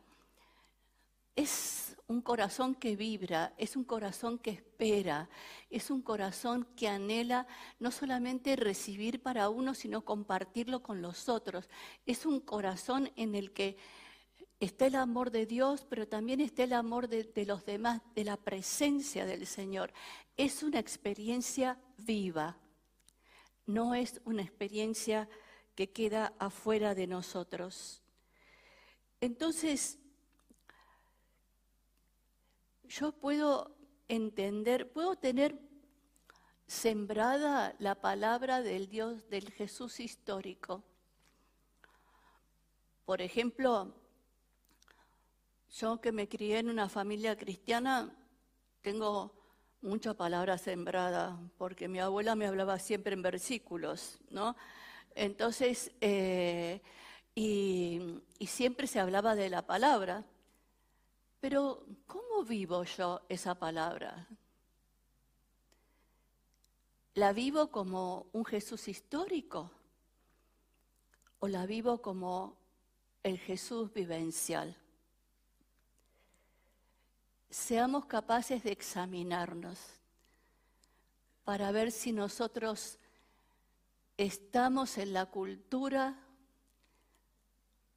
Es 1.35 1.97
un 2.07 2.21
corazón 2.21 2.75
que 2.75 2.95
vibra, 2.95 3.53
es 3.57 3.75
un 3.75 3.83
corazón 3.83 4.37
que 4.37 4.51
espera, 4.51 5.29
es 5.69 5.89
un 5.89 6.01
corazón 6.01 6.67
que 6.75 6.87
anhela 6.87 7.47
no 7.79 7.91
solamente 7.91 8.55
recibir 8.55 9.21
para 9.21 9.49
uno, 9.49 9.73
sino 9.73 10.05
compartirlo 10.05 10.83
con 10.83 11.01
los 11.01 11.29
otros. 11.29 11.69
Es 12.05 12.25
un 12.25 12.39
corazón 12.39 13.11
en 13.15 13.35
el 13.35 13.51
que 13.51 13.77
está 14.59 14.85
el 14.85 14.95
amor 14.95 15.31
de 15.31 15.45
Dios, 15.45 15.85
pero 15.89 16.07
también 16.07 16.39
está 16.41 16.63
el 16.63 16.73
amor 16.73 17.07
de, 17.07 17.45
los 17.45 17.65
demás, 17.65 18.01
de 18.15 18.23
la 18.23 18.37
presencia 18.37 19.25
del 19.25 19.47
Señor. 19.47 19.93
Es 20.37 20.61
una 20.63 20.79
experiencia 20.79 21.79
viva, 21.97 22.57
no 23.65 23.95
es 23.95 24.21
una 24.25 24.41
experiencia 24.41 25.29
que 25.75 25.91
queda 25.91 26.33
afuera 26.37 26.95
de 26.95 27.07
nosotros. 27.07 28.01
Entonces, 29.19 29.99
yo 32.99 33.11
puedo 33.11 33.75
entender, 34.07 34.91
puedo 34.91 35.15
tener 35.15 35.59
sembrada 36.67 37.75
la 37.79 37.95
palabra 37.95 38.61
del 38.61 38.87
Dios, 38.87 39.27
del 39.29 39.51
Jesús 39.51 39.99
histórico. 39.99 40.83
Por 43.05 43.21
ejemplo, 43.21 43.95
yo 45.71 45.99
que 45.99 46.11
me 46.11 46.29
crié 46.29 46.59
en 46.59 46.69
una 46.69 46.87
familia 46.87 47.35
cristiana, 47.35 48.15
tengo 48.81 49.33
mucha 49.81 50.13
palabra 50.13 50.59
sembrada, 50.59 51.39
porque 51.57 51.87
mi 51.87 51.99
abuela 51.99 52.35
me 52.35 52.45
hablaba 52.45 52.77
siempre 52.77 53.13
en 53.13 53.23
versículos, 53.23 54.19
¿no? 54.29 54.55
Entonces, 55.15 55.91
eh, 55.99 56.81
y 57.33 58.21
siempre 58.45 58.85
se 58.85 58.99
hablaba 58.99 59.33
de 59.33 59.49
la 59.49 59.65
palabra. 59.65 60.23
Pero, 61.43 61.85
¿cómo 62.07 62.45
vivo 62.45 62.85
yo 62.85 63.21
esa 63.27 63.53
palabra? 63.53 64.29
¿La 67.15 67.33
vivo 67.33 67.69
como 67.69 68.27
un 68.31 68.45
Jesús 68.45 68.87
histórico? 68.87 69.69
¿O 71.39 71.49
la 71.49 71.65
vivo 71.65 72.01
como 72.01 72.55
el 73.23 73.37
Jesús 73.39 73.91
vivencial? 73.91 74.77
Seamos 77.49 78.05
capaces 78.05 78.63
de 78.63 78.71
examinarnos 78.71 79.79
para 81.43 81.73
ver 81.73 81.91
si 81.91 82.13
nosotros 82.13 82.97
estamos 84.15 84.97
en 84.97 85.11
la 85.11 85.25
cultura 85.25 86.17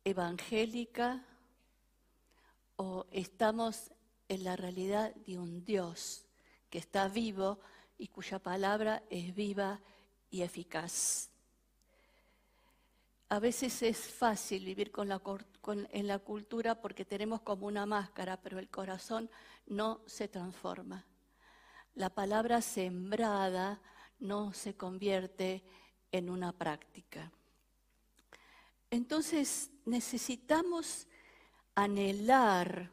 evangélica 0.02 1.24
o 2.76 3.06
estamos 3.11 3.90
en 4.28 4.45
la 4.45 4.56
realidad 4.56 5.14
de 5.14 5.38
un 5.38 5.64
Dios 5.64 6.26
que 6.71 6.78
está 6.78 7.09
vivo 7.09 7.59
y 7.99 8.09
cuya 8.09 8.38
palabra 8.38 9.02
es 9.11 9.35
viva 9.35 9.80
y 10.30 10.42
eficaz. 10.42 11.30
A 13.28 13.40
veces 13.40 13.83
es 13.83 13.99
fácil 13.99 14.64
vivir 14.64 14.92
con 14.92 15.09
la, 15.09 15.21
en 15.90 16.06
la 16.06 16.18
cultura 16.21 16.80
porque 16.80 17.04
tenemos 17.04 17.40
como 17.40 17.66
una 17.66 17.87
máscara, 17.87 18.40
pero 18.40 18.59
el 18.59 18.68
corazón 18.68 19.30
no 19.66 20.00
se 20.06 20.28
transforma. 20.28 21.04
La 21.95 22.11
palabra 22.11 22.61
sembrada 22.61 23.80
no 24.21 24.52
se 24.52 24.76
convierte 24.76 25.64
en 26.12 26.30
una 26.30 26.52
práctica. 26.52 27.33
Entonces 28.90 29.71
necesitamos 29.85 31.09
anhelar 31.76 32.90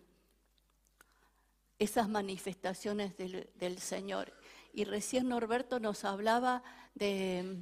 esas 1.80 2.08
manifestaciones 2.08 3.18
del, 3.18 3.80
Señor. 3.80 4.32
Y 4.74 4.84
recién 4.84 5.30
Norberto 5.30 5.80
nos 5.80 6.06
hablaba 6.06 6.64
de, 6.94 7.62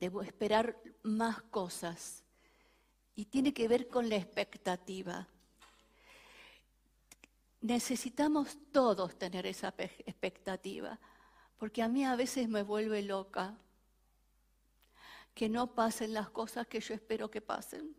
de 0.00 0.12
esperar 0.24 0.76
más 1.02 1.42
cosas. 1.42 2.24
Y 3.14 3.26
tiene 3.26 3.52
que 3.54 3.68
ver 3.68 3.88
con 3.88 4.08
la 4.08 4.16
expectativa. 4.16 5.28
Necesitamos 7.60 8.58
todos 8.72 9.18
tener 9.18 9.46
esa 9.46 9.74
expectativa, 9.78 10.98
porque 11.58 11.82
a 11.82 11.88
mí 11.88 12.04
a 12.04 12.16
veces 12.16 12.48
me 12.48 12.62
vuelve 12.62 13.02
loca 13.02 13.58
que 15.34 15.50
no 15.50 15.74
pasen 15.74 16.14
las 16.14 16.30
cosas 16.30 16.66
que 16.66 16.80
yo 16.80 16.94
espero 16.94 17.30
que 17.30 17.42
pasen. 17.42 17.94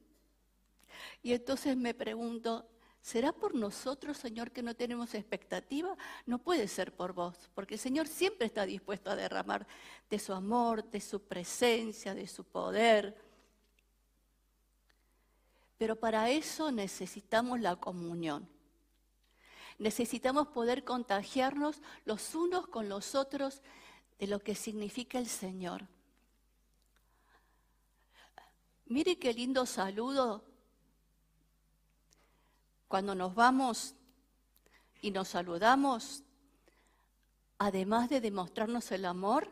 Y 1.24 1.34
entonces 1.34 1.78
me 1.78 1.94
pregunto, 1.94 2.68
¿Será 3.02 3.34
por 3.34 3.56
nosotros, 3.56 4.18
Señor, 4.18 4.52
que 4.52 4.62
no 4.62 4.76
tenemos 4.76 5.16
expectativa? 5.16 5.98
No 6.28 6.38
puede 6.38 6.68
ser 6.68 6.96
por 6.96 7.14
vos, 7.14 7.50
porque 7.56 7.74
el 7.74 7.80
Señor 7.80 8.08
siempre 8.08 8.46
está 8.46 8.64
dispuesto 8.68 9.10
a 9.10 9.16
derramar 9.16 9.66
de 10.08 10.20
su 10.20 10.34
amor, 10.34 10.84
de 10.84 11.02
su 11.02 11.20
presencia, 11.20 12.14
de 12.14 12.28
su 12.28 12.44
poder. 12.44 13.20
Pero 15.80 16.00
para 16.00 16.30
eso 16.30 16.72
necesitamos 16.72 17.60
la 17.60 17.76
comunión. 17.76 18.48
Necesitamos 19.80 20.50
poder 20.50 20.84
contagiarnos 20.84 21.82
los 22.06 22.36
unos 22.36 22.68
con 22.68 22.88
los 22.88 23.16
otros 23.16 23.64
de 24.20 24.28
lo 24.28 24.40
que 24.42 24.54
significa 24.54 25.18
el 25.18 25.28
Señor. 25.28 25.88
Mire 28.86 29.18
qué 29.18 29.34
lindo 29.34 29.66
saludo 29.66 30.51
cuando 32.92 33.16
nos 33.16 33.34
vamos 33.34 33.96
y 35.02 35.12
nos 35.12 35.30
saludamos, 35.30 36.24
además 37.58 38.10
de 38.10 38.20
demostrarnos 38.20 38.92
el 38.92 39.06
amor, 39.06 39.48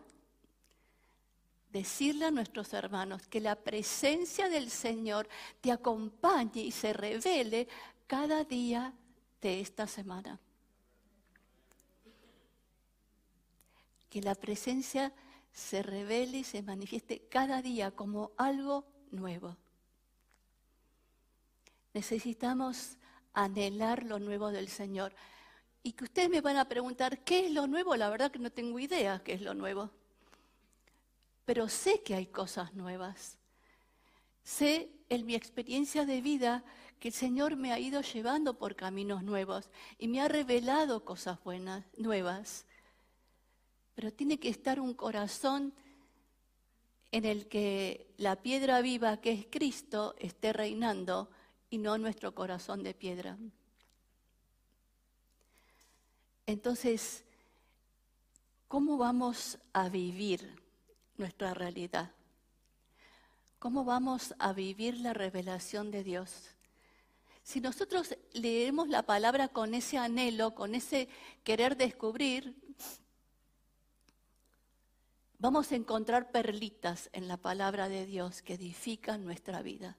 decirle 1.72 2.26
a 2.26 2.32
nuestros 2.32 2.74
hermanos 2.74 3.28
que 3.28 3.40
la 3.40 3.56
presencia 3.56 4.50
del 4.50 4.70
Señor 4.70 5.30
te 5.62 5.72
acompañe 5.72 6.64
y 6.64 6.72
se 6.72 6.92
revele 6.92 7.70
cada 8.08 8.44
día 8.44 8.94
de 9.42 9.62
esta 9.62 9.88
semana. 9.88 10.38
Que 14.10 14.22
la 14.22 14.36
presencia 14.36 15.14
se 15.54 15.82
revele 15.82 16.40
y 16.40 16.44
se 16.44 16.62
manifieste 16.62 17.22
cada 17.30 17.62
día 17.62 17.92
como 17.92 18.32
algo 18.36 18.84
nuevo. 19.12 19.56
Necesitamos 21.94 22.99
anhelar 23.34 24.04
lo 24.04 24.20
nuevo 24.20 24.52
del 24.52 24.68
Señor. 24.68 25.14
Y 25.84 25.94
que 25.94 26.04
ustedes 26.04 26.30
me 26.30 26.42
van 26.42 26.58
a 26.58 26.68
preguntar, 26.68 27.24
¿qué 27.24 27.46
es 27.46 27.52
lo 27.52 27.68
nuevo? 27.68 27.96
La 27.96 28.10
verdad 28.10 28.32
que 28.32 28.40
no 28.40 28.52
tengo 28.52 28.80
idea 28.80 29.22
qué 29.24 29.34
es 29.34 29.42
lo 29.42 29.54
nuevo. 29.54 29.92
Pero 31.46 31.68
sé 31.70 32.02
que 32.04 32.16
hay 32.16 32.28
cosas 32.28 32.74
nuevas. 32.74 33.38
Sé 34.44 34.90
en 35.10 35.26
mi 35.26 35.36
experiencia 35.36 36.06
de 36.06 36.22
vida 36.22 36.64
que 37.00 37.10
el 37.10 37.14
Señor 37.14 37.56
me 37.56 37.72
ha 37.72 37.80
ido 37.80 38.02
llevando 38.02 38.58
por 38.58 38.76
caminos 38.76 39.24
nuevos 39.24 39.70
y 39.98 40.08
me 40.08 40.22
ha 40.22 40.28
revelado 40.28 41.06
cosas 41.06 41.42
buenas, 41.44 41.86
nuevas. 41.98 42.66
Pero 43.96 44.12
tiene 44.12 44.40
que 44.40 44.50
estar 44.50 44.80
un 44.80 44.94
corazón 44.94 45.74
en 47.12 47.26
el 47.26 47.48
que 47.48 48.14
la 48.18 48.36
piedra 48.36 48.82
viva 48.82 49.18
que 49.18 49.32
es 49.32 49.48
Cristo 49.50 50.16
esté 50.20 50.54
reinando 50.54 51.32
y 51.70 51.78
no 51.78 51.98
nuestro 51.98 52.34
corazón 52.34 52.84
de 52.84 52.94
piedra. 52.94 53.38
Entonces, 56.46 57.24
¿cómo 58.68 58.98
vamos 58.98 59.60
a 59.74 59.90
vivir 59.90 60.56
nuestra 61.18 61.54
realidad? 61.54 62.12
¿Cómo 63.60 63.84
vamos 63.84 64.34
a 64.40 64.54
vivir 64.54 64.98
la 64.98 65.14
revelación 65.14 65.92
de 65.92 66.04
Dios? 66.04 66.56
Si 67.44 67.62
nosotros 67.62 68.16
leemos 68.34 68.90
la 68.90 69.04
palabra 69.04 69.48
con 69.48 69.74
ese 69.74 69.98
anhelo, 69.98 70.56
con 70.56 70.76
ese 70.76 71.10
querer 71.44 71.78
descubrir, 71.78 72.56
vamos 75.40 75.72
a 75.72 75.76
encontrar 75.76 76.32
perlitas 76.32 77.10
en 77.12 77.28
la 77.28 77.38
palabra 77.38 77.90
de 77.90 78.06
Dios 78.06 78.42
que 78.42 78.54
edifican 78.54 79.26
nuestra 79.26 79.62
vida. 79.62 79.98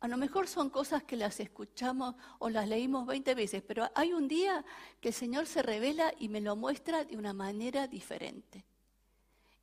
A 0.00 0.08
lo 0.08 0.16
mejor 0.16 0.48
son 0.48 0.70
cosas 0.70 1.02
que 1.02 1.16
las 1.16 1.40
escuchamos 1.40 2.14
o 2.38 2.48
las 2.48 2.66
leímos 2.66 3.06
20 3.06 3.34
veces, 3.34 3.62
pero 3.62 3.90
hay 3.94 4.14
un 4.14 4.28
día 4.28 4.64
que 4.98 5.08
el 5.08 5.14
Señor 5.14 5.46
se 5.46 5.62
revela 5.62 6.14
y 6.18 6.28
me 6.28 6.40
lo 6.40 6.56
muestra 6.56 7.04
de 7.04 7.18
una 7.18 7.34
manera 7.34 7.86
diferente. 7.86 8.64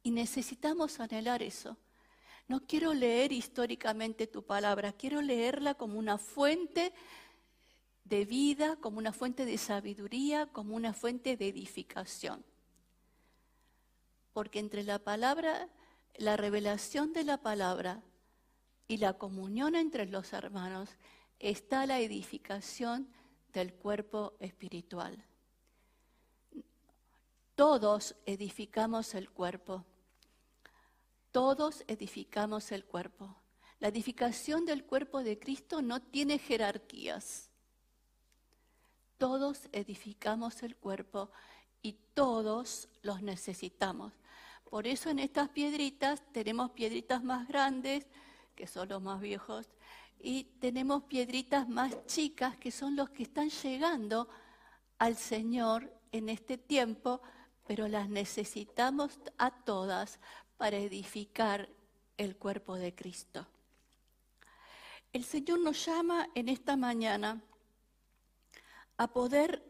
Y 0.04 0.12
necesitamos 0.12 1.00
anhelar 1.00 1.42
eso. 1.42 1.76
No 2.48 2.62
quiero 2.68 2.94
leer 2.94 3.32
históricamente 3.32 4.28
tu 4.28 4.44
palabra, 4.44 4.94
quiero 4.94 5.24
leerla 5.24 5.74
como 5.74 5.98
una 5.98 6.20
fuente 6.20 6.94
de 8.06 8.24
vida, 8.24 8.78
como 8.78 9.00
una 9.00 9.14
fuente 9.14 9.44
de 9.44 9.58
sabiduría, 9.58 10.46
como 10.46 10.76
una 10.76 10.94
fuente 10.94 11.36
de 11.36 11.48
edificación. 11.48 12.46
Porque 14.34 14.60
entre 14.60 14.84
la 14.84 15.00
palabra, 15.00 15.68
la 16.16 16.38
revelación 16.38 17.12
de 17.12 17.24
la 17.24 17.42
palabra 17.42 18.04
y 18.88 18.98
la 18.98 19.14
comunión 19.14 19.76
entre 19.76 20.06
los 20.06 20.34
hermanos 20.34 20.90
está 21.40 21.86
la 21.86 22.00
edificación 22.00 23.10
del 23.54 23.74
cuerpo 23.74 24.36
espiritual. 24.40 25.24
Todos 27.56 28.16
edificamos 28.26 29.16
el 29.16 29.30
cuerpo. 29.30 29.84
Todos 31.32 31.84
edificamos 31.88 32.72
el 32.72 32.86
cuerpo. 32.86 33.36
La 33.80 33.90
edificación 33.90 34.66
del 34.66 34.86
cuerpo 34.86 35.24
de 35.24 35.38
Cristo 35.38 35.82
no 35.82 36.02
tiene 36.02 36.40
jerarquías. 36.40 37.50
Todos 39.18 39.68
edificamos 39.72 40.64
el 40.64 40.76
cuerpo 40.76 41.32
y 41.82 41.94
todos 42.14 42.90
los 43.02 43.22
necesitamos. 43.22 44.14
Por 44.70 44.86
eso 44.86 45.10
en 45.10 45.20
estas 45.20 45.50
piedritas 45.50 46.22
tenemos 46.32 46.72
piedritas 46.72 47.24
más 47.24 47.48
grandes, 47.48 48.08
que 48.58 48.68
son 48.68 48.90
los 48.90 49.02
más 49.02 49.22
viejos, 49.22 49.70
y 50.20 50.46
tenemos 50.60 51.04
piedritas 51.04 51.70
más 51.70 52.06
chicas, 52.08 52.58
que 52.58 52.72
son 52.72 52.96
los 52.96 53.12
que 53.12 53.24
están 53.24 53.50
llegando 53.50 54.28
al 54.98 55.16
Señor 55.16 55.94
en 56.12 56.28
este 56.28 56.58
tiempo, 56.58 57.22
pero 57.68 57.88
las 57.88 58.10
necesitamos 58.10 59.20
a 59.38 59.52
todas 59.52 60.20
para 60.58 60.78
edificar 60.78 61.70
el 62.18 62.36
cuerpo 62.36 62.76
de 62.76 62.96
Cristo. 62.96 63.46
El 65.14 65.24
Señor 65.24 65.60
nos 65.60 65.86
llama 65.86 66.28
en 66.34 66.50
esta 66.50 66.76
mañana 66.76 67.40
a 68.98 69.08
poder 69.08 69.64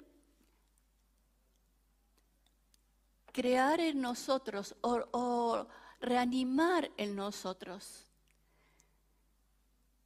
crear 3.34 3.82
en 3.82 4.02
nosotros 4.02 4.76
o, 4.82 5.68
reanimar 6.00 6.92
en 6.96 7.16
nosotros 7.16 8.07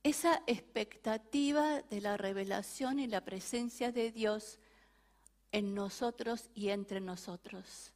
esa 0.04 0.42
expectativa 0.48 1.82
de 1.84 2.02
la 2.02 2.18
revelación 2.18 3.00
y 3.00 3.08
la 3.08 3.22
presencia 3.22 3.92
de 3.92 4.12
Dios 4.12 4.60
en 5.52 5.76
nosotros 5.76 6.50
y 6.56 6.70
entre 6.70 7.02
nosotros. 7.02 7.94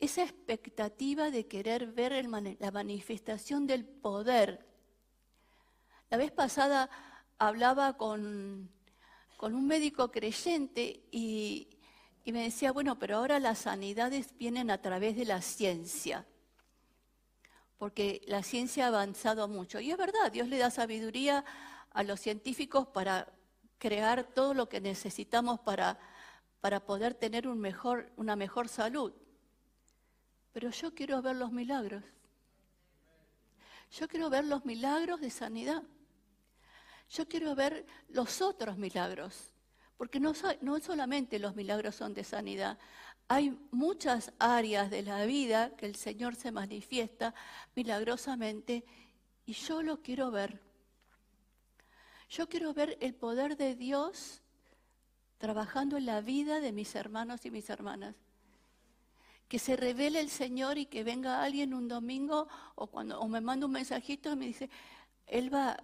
Esa 0.00 0.22
expectativa 0.22 1.30
de 1.30 1.46
querer 1.46 1.92
ver 1.92 2.26
la 2.26 2.70
manifestación 2.70 3.66
del 3.66 3.84
poder. 3.84 4.66
La 6.10 6.16
vez 6.16 6.32
pasada 6.32 6.90
hablaba 7.38 7.96
con, 7.96 8.70
con 9.36 9.54
un 9.54 9.66
médico 9.66 10.10
creyente 10.10 11.04
y, 11.10 11.68
y 12.24 12.32
me 12.32 12.42
decía, 12.44 12.72
bueno, 12.72 12.98
pero 12.98 13.18
ahora 13.18 13.38
las 13.40 13.58
sanidades 13.58 14.36
vienen 14.38 14.70
a 14.70 14.80
través 14.80 15.16
de 15.16 15.26
la 15.26 15.42
ciencia 15.42 16.26
porque 17.78 18.22
la 18.26 18.42
ciencia 18.42 18.84
ha 18.84 18.88
avanzado 18.88 19.48
mucho. 19.48 19.80
Y 19.80 19.90
es 19.90 19.98
verdad, 19.98 20.30
Dios 20.32 20.48
le 20.48 20.58
da 20.58 20.70
sabiduría 20.70 21.44
a 21.90 22.02
los 22.02 22.20
científicos 22.20 22.86
para 22.86 23.32
crear 23.78 24.24
todo 24.24 24.54
lo 24.54 24.68
que 24.68 24.80
necesitamos 24.80 25.60
para, 25.60 25.98
para 26.60 26.80
poder 26.80 27.14
tener 27.14 27.46
una 27.48 28.36
mejor 28.36 28.68
salud. 28.68 29.12
Pero 30.52 30.70
yo 30.70 30.94
quiero 30.94 31.20
ver 31.20 31.36
los 31.36 31.52
milagros. 31.52 32.04
Yo 33.90 34.08
quiero 34.08 34.30
ver 34.30 34.44
los 34.44 34.64
milagros 34.64 35.20
de 35.20 35.30
sanidad. 35.30 35.82
Yo 37.10 37.28
quiero 37.28 37.54
ver 37.54 37.84
los 38.08 38.40
otros 38.40 38.78
milagros. 38.78 39.52
Porque 39.96 40.18
no 40.18 40.34
solamente 40.80 41.38
los 41.38 41.54
milagros 41.54 41.94
son 41.94 42.14
de 42.14 42.24
sanidad, 42.24 42.78
hay 43.28 43.58
muchas 43.70 44.32
áreas 44.38 44.90
de 44.90 45.02
la 45.02 45.24
vida 45.24 45.74
que 45.76 45.86
el 45.86 45.96
Señor 45.96 46.36
se 46.36 46.52
manifiesta 46.52 47.34
milagrosamente 47.74 48.84
y 49.46 49.54
yo 49.54 49.82
lo 49.82 50.02
quiero 50.02 50.30
ver. 50.30 50.60
Yo 52.28 52.48
quiero 52.48 52.74
ver 52.74 52.98
el 53.00 53.14
poder 53.14 53.56
de 53.56 53.74
Dios 53.74 54.42
trabajando 55.38 55.96
en 55.96 56.06
la 56.06 56.20
vida 56.20 56.60
de 56.60 56.72
mis 56.72 56.94
hermanos 56.94 57.44
y 57.44 57.50
mis 57.50 57.68
hermanas. 57.70 58.14
Que 59.48 59.58
se 59.58 59.76
revele 59.76 60.20
el 60.20 60.30
Señor 60.30 60.78
y 60.78 60.86
que 60.86 61.04
venga 61.04 61.42
alguien 61.42 61.74
un 61.74 61.88
domingo 61.88 62.48
o 62.74 62.86
cuando 62.86 63.20
o 63.20 63.28
me 63.28 63.40
manda 63.40 63.66
un 63.66 63.72
mensajito 63.72 64.32
y 64.32 64.36
me 64.36 64.46
dice, 64.46 64.70
Elba, 65.26 65.76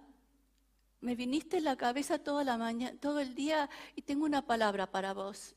me 0.99 1.15
viniste 1.15 1.57
en 1.57 1.63
la 1.63 1.75
cabeza 1.75 2.19
toda 2.19 2.43
la 2.43 2.57
mañana, 2.57 2.97
todo 2.99 3.19
el 3.19 3.33
día 3.33 3.69
y 3.95 4.01
tengo 4.03 4.25
una 4.25 4.45
palabra 4.45 4.91
para 4.91 5.13
vos 5.13 5.55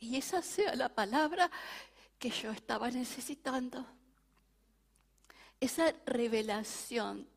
y 0.00 0.16
esa 0.16 0.42
sea 0.42 0.74
la 0.74 0.88
palabra 0.88 1.50
que 2.18 2.30
yo 2.30 2.50
estaba 2.50 2.90
necesitando. 2.90 3.86
Esa 5.60 5.94
revelación 6.06 7.28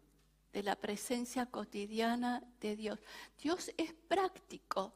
de 0.53 0.63
la 0.63 0.75
presencia 0.75 1.45
cotidiana 1.45 2.43
de 2.61 2.75
Dios. 2.75 2.99
Dios 3.41 3.71
es 3.75 3.93
práctico, 3.93 4.93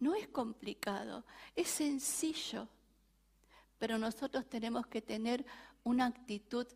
no 0.00 0.14
es 0.14 0.28
complicado, 0.28 1.24
es 1.54 1.68
sencillo, 1.68 2.66
pero 3.78 3.98
nosotros 3.98 4.48
tenemos 4.48 4.86
que 4.86 5.02
tener 5.02 5.44
una 5.84 6.06
actitud 6.06 6.66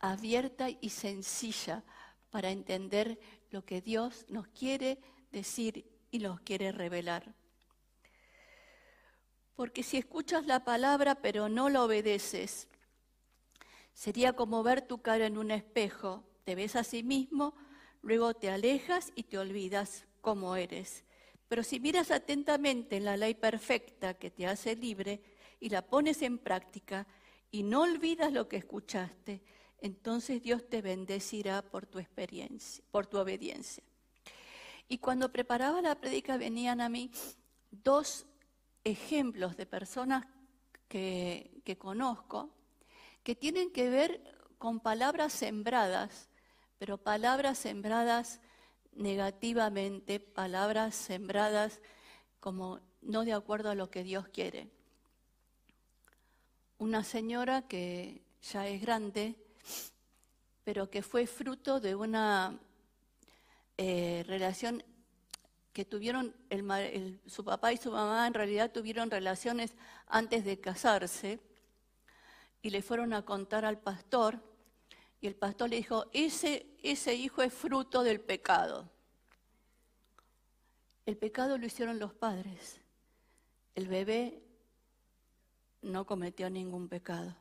abierta 0.00 0.68
y 0.68 0.90
sencilla 0.90 1.82
para 2.30 2.50
entender 2.50 3.18
lo 3.50 3.64
que 3.64 3.80
Dios 3.80 4.26
nos 4.28 4.46
quiere 4.48 4.98
decir 5.32 5.84
y 6.10 6.18
nos 6.18 6.40
quiere 6.40 6.72
revelar. 6.72 7.34
Porque 9.56 9.82
si 9.82 9.96
escuchas 9.96 10.46
la 10.46 10.64
palabra 10.64 11.16
pero 11.16 11.48
no 11.48 11.68
la 11.68 11.84
obedeces, 11.84 12.68
sería 13.92 14.34
como 14.34 14.62
ver 14.62 14.82
tu 14.82 14.98
cara 14.98 15.26
en 15.26 15.38
un 15.38 15.50
espejo. 15.50 16.24
Te 16.44 16.54
ves 16.54 16.76
a 16.76 16.84
sí 16.84 17.02
mismo, 17.02 17.54
luego 18.02 18.34
te 18.34 18.50
alejas 18.50 19.12
y 19.14 19.24
te 19.24 19.38
olvidas 19.38 20.06
cómo 20.20 20.56
eres. 20.56 21.04
Pero 21.48 21.62
si 21.62 21.78
miras 21.78 22.10
atentamente 22.10 22.96
en 22.96 23.04
la 23.04 23.16
ley 23.16 23.34
perfecta 23.34 24.14
que 24.14 24.30
te 24.30 24.46
hace 24.46 24.74
libre 24.74 25.22
y 25.60 25.68
la 25.68 25.82
pones 25.82 26.22
en 26.22 26.38
práctica 26.38 27.06
y 27.50 27.62
no 27.62 27.82
olvidas 27.82 28.32
lo 28.32 28.48
que 28.48 28.56
escuchaste, 28.56 29.42
entonces 29.80 30.42
Dios 30.42 30.68
te 30.68 30.82
bendecirá 30.82 31.62
por 31.62 31.86
tu 31.86 31.98
experiencia, 31.98 32.82
por 32.90 33.06
tu 33.06 33.18
obediencia. 33.18 33.84
Y 34.88 34.98
cuando 34.98 35.30
preparaba 35.30 35.80
la 35.80 35.94
prédica 35.94 36.36
venían 36.36 36.80
a 36.80 36.88
mí 36.88 37.10
dos 37.70 38.26
ejemplos 38.84 39.56
de 39.56 39.66
personas 39.66 40.26
que, 40.88 41.62
conozco 41.78 42.50
que 43.22 43.34
tienen 43.34 43.72
que 43.72 43.88
ver 43.88 44.22
con 44.58 44.80
palabras 44.80 45.32
sembradas, 45.32 46.28
pero 46.78 46.98
palabras 46.98 47.58
sembradas 47.58 48.40
negativamente, 48.92 50.20
palabras 50.20 50.94
sembradas 50.94 51.80
como 52.38 52.80
no 53.00 53.24
de 53.24 53.32
acuerdo 53.32 53.70
a 53.70 53.74
lo 53.74 53.90
que 53.90 54.04
Dios 54.04 54.28
quiere. 54.28 54.70
Una 56.78 57.02
señora 57.02 57.62
que 57.62 58.22
ya 58.42 58.68
es 58.68 58.80
grande, 58.82 59.36
pero 60.64 60.90
que 60.90 61.02
fue 61.02 61.26
fruto 61.26 61.80
de 61.80 61.94
una 61.94 62.58
eh, 63.78 64.22
relación 64.26 64.84
que 65.74 65.84
tuvieron, 65.84 66.34
su 67.26 67.44
papá 67.44 67.72
y 67.72 67.76
su 67.76 67.90
mamá 67.90 68.26
en 68.28 68.32
realidad 68.32 68.70
tuvieron 68.70 69.10
relaciones 69.10 69.74
antes 70.06 70.44
de 70.44 70.60
casarse 70.60 71.40
y 72.62 72.70
le 72.70 72.80
fueron 72.80 73.12
a 73.12 73.24
contar 73.24 73.64
al 73.64 73.78
pastor 73.78 74.40
y 75.20 75.26
el 75.26 75.34
pastor 75.34 75.70
le 75.70 75.76
dijo, 75.76 76.06
ese, 76.12 76.66
ese 76.82 77.14
hijo 77.14 77.42
es 77.42 77.52
fruto 77.52 78.04
del 78.04 78.20
pecado. 78.20 78.88
El 81.06 81.16
pecado 81.16 81.58
lo 81.58 81.66
hicieron 81.66 81.98
los 81.98 82.14
padres. 82.14 82.80
El 83.74 83.88
bebé 83.88 84.42
no 85.82 86.06
cometió 86.06 86.48
ningún 86.50 86.88
pecado. 86.88 87.34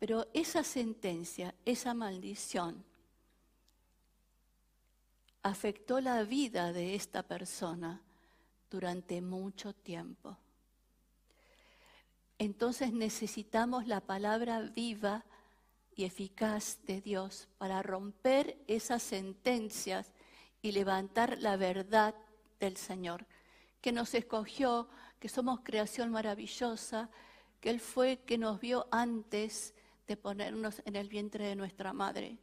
Pero 0.00 0.26
esa 0.32 0.64
sentencia, 0.64 1.54
esa 1.64 1.94
maldición, 1.94 2.84
afectó 5.42 6.00
la 6.00 6.22
vida 6.24 6.72
de 6.72 6.94
esta 6.94 7.22
persona 7.22 8.02
durante 8.70 9.20
mucho 9.20 9.72
tiempo. 9.72 10.36
Entonces 12.38 12.92
necesitamos 12.92 13.86
la 13.86 14.00
palabra 14.00 14.60
viva 14.60 15.24
y 15.94 16.04
eficaz 16.04 16.78
de 16.86 17.00
Dios 17.00 17.48
para 17.58 17.82
romper 17.82 18.56
esas 18.66 19.02
sentencias 19.02 20.12
y 20.62 20.72
levantar 20.72 21.38
la 21.38 21.56
verdad 21.56 22.14
del 22.58 22.76
Señor, 22.76 23.26
que 23.80 23.92
nos 23.92 24.14
escogió, 24.14 24.88
que 25.18 25.28
somos 25.28 25.60
creación 25.60 26.10
maravillosa, 26.10 27.10
que 27.60 27.70
Él 27.70 27.80
fue 27.80 28.20
que 28.24 28.38
nos 28.38 28.60
vio 28.60 28.86
antes 28.90 29.74
de 30.06 30.16
ponernos 30.16 30.82
en 30.84 30.96
el 30.96 31.08
vientre 31.08 31.46
de 31.46 31.56
nuestra 31.56 31.92
madre. 31.92 32.38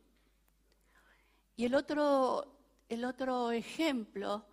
Y 1.56 1.66
el 1.66 1.74
otro 1.74 2.57
el 2.90 3.04
otro 3.04 3.52
ejemplo, 3.52 4.46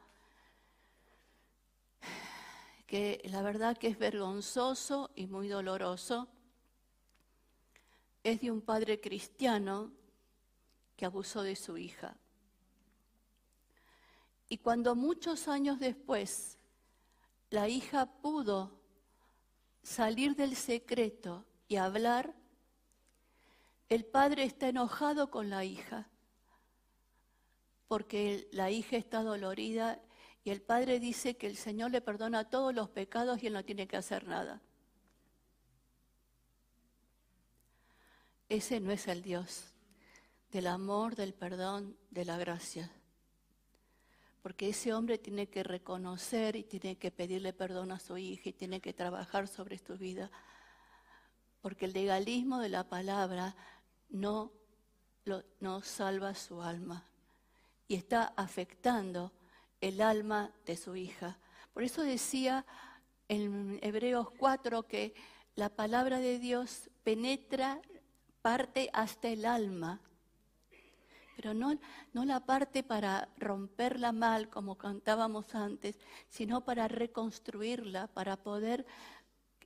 que 2.87 3.23
la 3.25 3.43
verdad 3.43 3.77
que 3.77 3.89
es 3.89 3.99
vergonzoso 3.99 5.11
y 5.15 5.27
muy 5.27 5.49
doloroso, 5.49 6.29
es 8.23 8.41
de 8.41 8.51
un 8.51 8.61
padre 8.61 9.01
cristiano 9.01 9.93
que 10.97 11.05
abusó 11.05 11.43
de 11.43 11.57
su 11.57 11.77
hija. 11.79 12.17
Y 14.49 14.59
cuando 14.59 14.95
muchos 14.95 15.49
años 15.49 15.79
después 15.79 16.59
la 17.51 17.69
hija 17.69 18.07
pudo 18.07 18.81
salir 19.83 20.35
del 20.35 20.57
secreto 20.57 21.45
y 21.69 21.77
hablar, 21.77 22.35
el 23.89 24.05
padre 24.05 24.45
está 24.45 24.69
enojado 24.69 25.31
con 25.31 25.51
la 25.51 25.65
hija 25.65 26.09
porque 27.89 28.49
la 28.53 28.71
hija 28.71 28.97
está 28.97 29.23
dolorida 29.23 30.01
y 30.43 30.51
el 30.51 30.63
padre 30.63 31.01
dice 31.01 31.37
que 31.37 31.47
el 31.47 31.57
Señor 31.57 31.91
le 31.91 32.01
perdona 32.01 32.49
todos 32.49 32.75
los 32.75 32.89
pecados 32.91 33.43
y 33.43 33.47
él 33.47 33.53
no 33.55 33.65
tiene 33.65 33.87
que 33.87 33.97
hacer 33.97 34.27
nada. 34.27 34.61
Ese 38.49 38.79
no 38.81 38.93
es 38.93 39.09
el 39.09 39.23
Dios 39.23 39.75
del 40.51 40.67
amor, 40.67 41.17
del 41.17 41.35
perdón, 41.35 41.97
de 42.11 42.25
la 42.25 42.37
gracia. 42.37 42.91
Porque 44.43 44.69
ese 44.69 44.93
hombre 44.93 45.19
tiene 45.19 45.49
que 45.49 45.63
reconocer 45.63 46.55
y 46.57 46.65
tiene 46.65 46.97
que 46.97 47.11
pedirle 47.11 47.55
perdón 47.55 47.91
a 47.91 47.99
su 47.99 48.19
hija 48.19 48.51
y 48.51 48.53
tiene 48.53 48.81
que 48.81 48.93
trabajar 48.93 49.49
sobre 49.49 49.79
su 49.79 49.97
vida. 49.97 50.31
Porque 51.63 51.87
el 51.87 51.95
legalismo 51.95 52.61
de 52.61 52.69
la 52.69 52.87
palabra 52.87 53.57
no, 54.11 54.53
no 55.61 55.83
salva 55.83 56.35
su 56.35 56.61
alma 56.61 57.09
y 57.89 57.97
está 57.97 58.33
afectando 58.37 59.33
el 59.81 60.01
alma 60.01 60.51
de 60.65 60.77
su 60.77 60.97
hija. 60.97 61.39
Por 61.73 61.83
eso 61.83 62.03
decía 62.03 62.65
en 63.29 63.79
Hebreos 63.83 64.29
4 64.39 64.85
que 64.85 65.15
la 65.57 65.69
palabra 65.69 66.19
de 66.19 66.39
Dios 66.39 66.91
penetra, 67.03 67.81
parte 68.43 68.91
hasta 68.93 69.29
el 69.29 69.45
alma, 69.47 70.01
pero 71.37 71.55
no, 71.55 71.79
no 72.13 72.25
la 72.25 72.41
parte 72.41 72.83
para 72.83 73.29
romperla 73.39 74.13
mal 74.13 74.49
como 74.49 74.77
cantábamos 74.77 75.55
antes, 75.55 75.99
sino 76.29 76.65
para 76.65 76.89
reconstruirla, 76.89 78.07
para 78.09 78.37
poder 78.37 78.87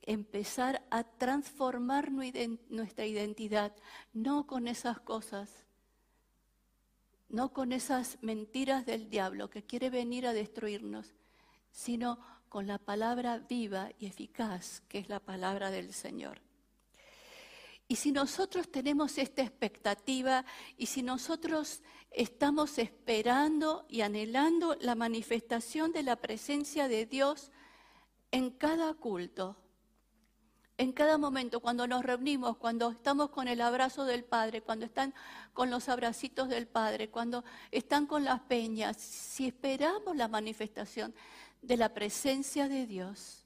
empezar 0.01 0.81
a 0.89 1.03
transformar 1.03 2.11
nuestra 2.11 3.05
identidad, 3.05 3.75
no 4.13 4.47
con 4.47 4.67
esas 4.67 4.99
cosas 4.99 5.65
no 7.29 7.53
con 7.53 7.71
esas 7.71 8.17
mentiras 8.21 8.85
del 8.85 9.09
diablo 9.09 9.49
que 9.49 9.63
quiere 9.63 9.89
venir 9.89 10.27
a 10.27 10.33
destruirnos, 10.33 11.13
sino 11.71 12.19
con 12.49 12.67
la 12.67 12.79
palabra 12.79 13.37
viva 13.37 13.91
y 13.99 14.07
eficaz, 14.07 14.81
que 14.89 14.97
es 14.97 15.09
la 15.09 15.19
palabra 15.19 15.69
del 15.69 15.93
Señor. 15.93 16.41
Y 17.87 17.95
si 17.95 18.11
nosotros 18.11 18.69
tenemos 18.69 19.17
esta 19.17 19.41
expectativa 19.41 20.45
y 20.77 20.87
si 20.87 21.01
nosotros 21.01 21.81
estamos 22.11 22.77
esperando 22.77 23.85
y 23.89 24.01
anhelando 24.01 24.75
la 24.81 24.95
manifestación 24.95 25.91
de 25.91 26.03
la 26.03 26.15
presencia 26.15 26.87
de 26.87 27.05
Dios 27.05 27.51
en 28.31 28.51
cada 28.51 28.93
culto, 28.93 29.57
en 30.79 30.93
cada 30.93 31.17
momento, 31.17 31.59
cuando 31.59 31.87
nos 31.87 32.05
reunimos, 32.05 32.55
cuando 32.55 32.91
estamos 32.91 33.31
con 33.31 33.49
el 33.49 33.59
abrazo 33.59 34.05
del 34.05 34.23
Padre, 34.23 34.61
cuando 34.61 34.85
están 34.85 35.13
con 35.51 35.69
los 35.69 35.89
abracitos 35.89 36.47
del 36.47 36.67
Padre, 36.67 37.09
cuando 37.09 37.43
están 37.69 38.07
con 38.07 38.23
las 38.23 38.39
peñas, 38.39 38.95
si 38.95 39.47
esperamos 39.47 40.15
la 40.15 40.29
manifestación 40.29 41.13
de 41.61 41.75
la 41.75 41.93
presencia 41.93 42.69
de 42.69 42.87
Dios, 42.87 43.43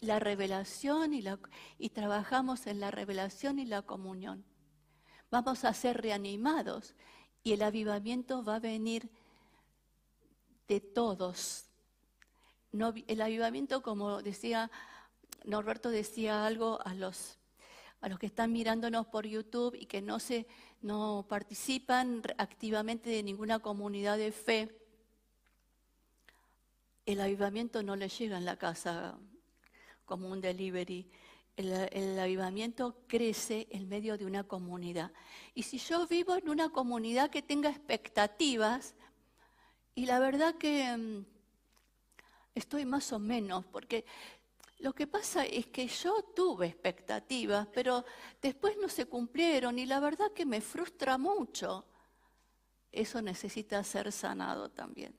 la 0.00 0.20
revelación 0.20 1.14
y, 1.14 1.88
trabajamos 1.90 2.68
en 2.68 2.78
la 2.78 2.92
revelación 2.92 3.58
y 3.58 3.66
la 3.66 3.82
comunión, 3.82 4.44
vamos 5.32 5.64
a 5.64 5.74
ser 5.74 6.00
reanimados 6.00 6.94
y 7.42 7.54
el 7.54 7.62
avivamiento 7.62 8.44
va 8.44 8.54
a 8.54 8.60
venir 8.60 9.10
de 10.68 10.78
todos. 10.80 11.64
El 13.08 13.20
avivamiento, 13.20 13.82
como 13.82 14.22
decía 14.22 14.70
Norberto 15.44 15.90
decía 15.90 16.46
algo 16.46 16.80
a 16.84 16.94
los, 16.94 17.38
a 18.00 18.08
los 18.08 18.18
que 18.18 18.26
están 18.26 18.52
mirándonos 18.52 19.06
por 19.06 19.26
YouTube 19.26 19.74
y 19.74 19.86
que 19.86 20.02
no, 20.02 20.18
se, 20.18 20.46
no 20.82 21.26
participan 21.28 22.22
activamente 22.36 23.10
de 23.10 23.22
ninguna 23.22 23.58
comunidad 23.58 24.18
de 24.18 24.32
fe. 24.32 24.74
El 27.06 27.20
avivamiento 27.20 27.82
no 27.82 27.96
les 27.96 28.18
llega 28.18 28.38
en 28.38 28.44
la 28.44 28.56
casa 28.56 29.18
como 30.04 30.28
un 30.28 30.40
delivery. 30.40 31.10
el, 31.56 32.18
avivamiento 32.18 33.02
crece 33.06 33.66
en 33.70 33.88
medio 33.88 34.16
de 34.16 34.26
una 34.26 34.44
comunidad. 34.44 35.12
Y 35.54 35.62
si 35.64 35.78
yo 35.78 36.06
vivo 36.06 36.36
en 36.36 36.48
una 36.48 36.68
comunidad 36.70 37.30
que 37.30 37.42
tenga 37.42 37.70
expectativas, 37.70 38.94
y 39.98 40.06
la 40.06 40.20
verdad 40.20 40.54
que 40.54 40.96
mm, 40.96 41.24
estoy 42.54 42.84
más 42.84 43.12
o 43.12 43.18
menos, 43.18 43.64
porque 43.66 44.04
lo 44.78 44.94
que 44.94 45.06
pasa 45.08 45.44
es 45.44 45.66
que 45.66 45.88
yo 45.88 46.22
tuve 46.22 46.66
expectativas, 46.66 47.66
pero 47.72 48.04
después 48.40 48.76
no 48.76 48.88
se 48.88 49.06
cumplieron 49.06 49.78
y 49.78 49.86
la 49.86 49.98
verdad 49.98 50.32
que 50.32 50.46
me 50.46 50.60
frustra 50.60 51.18
mucho. 51.18 51.84
Eso 52.92 53.20
necesita 53.20 53.82
ser 53.82 54.12
sanado 54.12 54.70
también. 54.70 55.14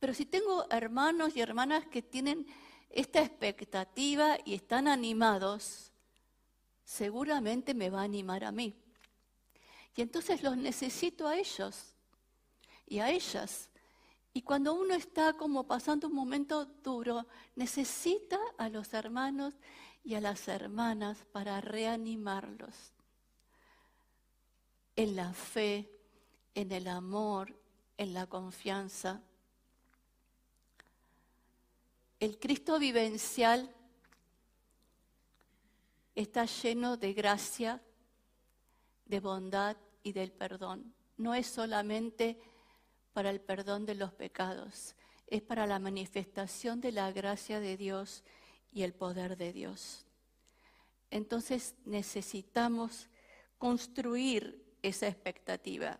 Pero 0.00 0.12
si 0.12 0.26
tengo 0.26 0.66
hermanos 0.68 1.36
y 1.36 1.40
hermanas 1.40 1.86
que 1.86 2.02
tienen 2.02 2.46
esta 2.90 3.22
expectativa 3.22 4.36
y 4.44 4.54
están 4.54 4.88
animados, 4.88 5.92
seguramente 6.84 7.72
me 7.72 7.88
va 7.88 8.00
a 8.00 8.04
animar 8.04 8.44
a 8.44 8.52
mí. 8.52 8.74
Y 9.96 10.02
entonces 10.02 10.42
los 10.42 10.56
necesito 10.56 11.28
a 11.28 11.36
ellos 11.36 11.94
y 12.86 12.98
a 12.98 13.10
ellas. 13.10 13.70
Y 14.36 14.42
cuando 14.42 14.74
uno 14.74 14.94
está 14.94 15.34
como 15.34 15.64
pasando 15.64 16.08
un 16.08 16.14
momento 16.14 16.64
duro, 16.64 17.24
necesita 17.54 18.38
a 18.58 18.68
los 18.68 18.92
hermanos 18.92 19.54
y 20.02 20.16
a 20.16 20.20
las 20.20 20.48
hermanas 20.48 21.24
para 21.30 21.60
reanimarlos 21.60 22.74
en 24.96 25.14
la 25.14 25.32
fe, 25.32 25.88
en 26.52 26.72
el 26.72 26.88
amor, 26.88 27.56
en 27.96 28.12
la 28.12 28.26
confianza. 28.26 29.22
El 32.18 32.36
Cristo 32.40 32.80
vivencial 32.80 33.72
está 36.16 36.44
lleno 36.44 36.96
de 36.96 37.12
gracia, 37.12 37.80
de 39.06 39.20
bondad 39.20 39.76
y 40.02 40.12
del 40.12 40.32
perdón. 40.32 40.92
No 41.18 41.34
es 41.34 41.46
solamente 41.46 42.36
para 43.14 43.30
el 43.30 43.40
perdón 43.40 43.86
de 43.86 43.94
los 43.94 44.12
pecados, 44.12 44.94
es 45.28 45.40
para 45.40 45.66
la 45.66 45.78
manifestación 45.78 46.80
de 46.82 46.92
la 46.92 47.10
gracia 47.12 47.60
de 47.60 47.78
Dios 47.78 48.22
y 48.72 48.82
el 48.82 48.92
poder 48.92 49.38
de 49.38 49.52
Dios. 49.52 50.04
Entonces 51.10 51.76
necesitamos 51.86 53.08
construir 53.56 54.62
esa 54.82 55.06
expectativa. 55.06 55.98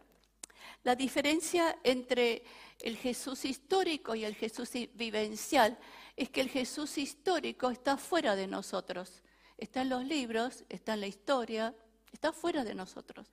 La 0.82 0.96
diferencia 0.96 1.78
entre 1.84 2.44
el 2.80 2.96
Jesús 2.96 3.44
histórico 3.44 4.14
y 4.14 4.24
el 4.24 4.34
Jesús 4.34 4.70
vivencial 4.94 5.78
es 6.16 6.30
que 6.30 6.40
el 6.40 6.50
Jesús 6.50 6.98
histórico 6.98 7.70
está 7.70 7.96
fuera 7.96 8.36
de 8.36 8.46
nosotros. 8.46 9.22
Está 9.56 9.82
en 9.82 9.90
los 9.90 10.04
libros, 10.04 10.64
está 10.68 10.94
en 10.94 11.00
la 11.00 11.06
historia, 11.06 11.74
está 12.12 12.32
fuera 12.32 12.64
de 12.64 12.74
nosotros. 12.74 13.28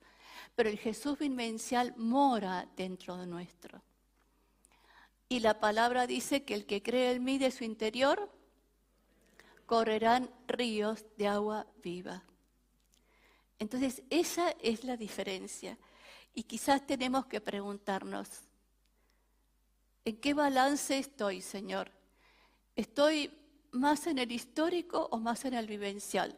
Pero 0.56 0.70
el 0.70 0.78
Jesús 0.78 1.18
vivencial 1.20 1.94
mora 1.98 2.68
dentro 2.76 3.18
de 3.18 3.28
nuestro. 3.28 3.82
Y 5.30 5.40
la 5.40 5.60
palabra 5.60 6.08
dice 6.08 6.44
que 6.44 6.54
el 6.54 6.66
que 6.66 6.84
cree 6.84 7.12
en 7.12 7.24
mí 7.24 7.38
de 7.38 7.52
su 7.52 7.64
interior 7.64 8.30
correrán 9.66 10.30
ríos 10.48 11.06
de 11.16 11.28
agua 11.28 11.66
viva. 11.82 12.24
Entonces, 13.58 14.04
esa 14.10 14.52
es 14.60 14.84
la 14.84 14.98
diferencia. 14.98 15.78
Y 16.34 16.44
quizás 16.44 16.86
tenemos 16.86 17.28
que 17.28 17.40
preguntarnos, 17.40 18.28
¿en 20.04 20.18
qué 20.18 20.34
balance 20.34 20.98
estoy, 20.98 21.42
Señor? 21.42 21.92
¿Estoy 22.76 23.32
más 23.72 24.08
en 24.08 24.20
el 24.20 24.32
histórico 24.32 25.08
o 25.12 25.18
más 25.18 25.46
en 25.46 25.54
el 25.54 25.68
vivencial? 25.68 26.38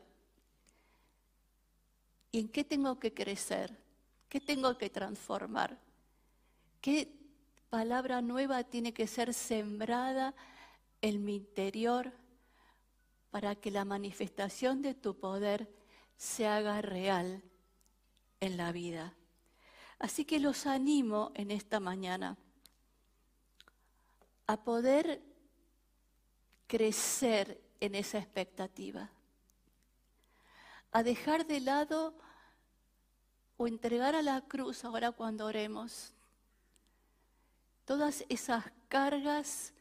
¿Y 2.31 2.39
en 2.39 2.49
qué 2.49 2.63
tengo 2.63 2.99
que 2.99 3.13
crecer? 3.13 3.82
¿Qué 4.33 4.41
tengo 4.41 4.75
que 4.79 4.89
transformar? 4.89 5.77
¿Qué 6.81 7.07
palabra 7.69 8.19
nueva 8.23 8.63
tiene 8.63 8.91
que 8.91 9.05
ser 9.05 9.31
sembrada 9.31 10.33
en 11.03 11.23
mi 11.23 11.35
interior 11.35 12.11
para 13.29 13.53
que 13.53 13.69
la 13.69 13.85
manifestación 13.85 14.81
de 14.81 14.95
tu 14.95 15.19
poder 15.19 15.71
se 16.17 16.47
haga 16.47 16.81
real 16.81 17.43
en 18.39 18.57
la 18.57 18.71
vida? 18.71 19.13
Así 19.99 20.25
que 20.25 20.39
los 20.39 20.65
animo 20.65 21.31
en 21.35 21.51
esta 21.51 21.79
mañana 21.79 22.35
a 24.47 24.63
poder 24.63 25.21
crecer 26.65 27.61
en 27.79 27.93
esa 27.93 28.17
expectativa, 28.17 29.11
a 30.91 31.03
dejar 31.03 31.45
de 31.45 31.59
lado 31.59 32.15
o 33.57 33.67
entregar 33.67 34.15
a 34.15 34.21
la 34.21 34.41
cruz 34.41 34.83
ahora 34.83 35.11
cuando 35.11 35.45
oremos. 35.45 36.13
Todas 37.85 38.25
esas 38.29 38.65
cargas 38.87 39.73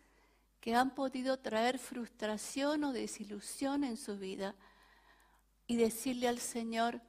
que 0.61 0.75
han 0.75 0.95
podido 0.95 1.39
traer 1.39 1.79
frustración 1.79 2.85
o 2.85 2.93
desilusión 2.93 3.85
en 3.85 3.97
su 3.97 4.19
vida 4.19 4.55
y 5.67 5.77
decirle 5.77 6.29
al 6.29 6.39
Señor, 6.39 7.01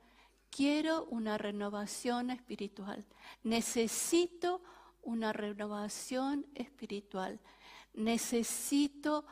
quiero 0.49 1.05
una 1.05 1.37
renovación 1.37 2.29
espiritual, 2.29 3.05
necesito 3.43 4.61
una 5.01 5.33
renovación 5.33 6.45
espiritual, 6.55 7.39
necesito 7.93 9.25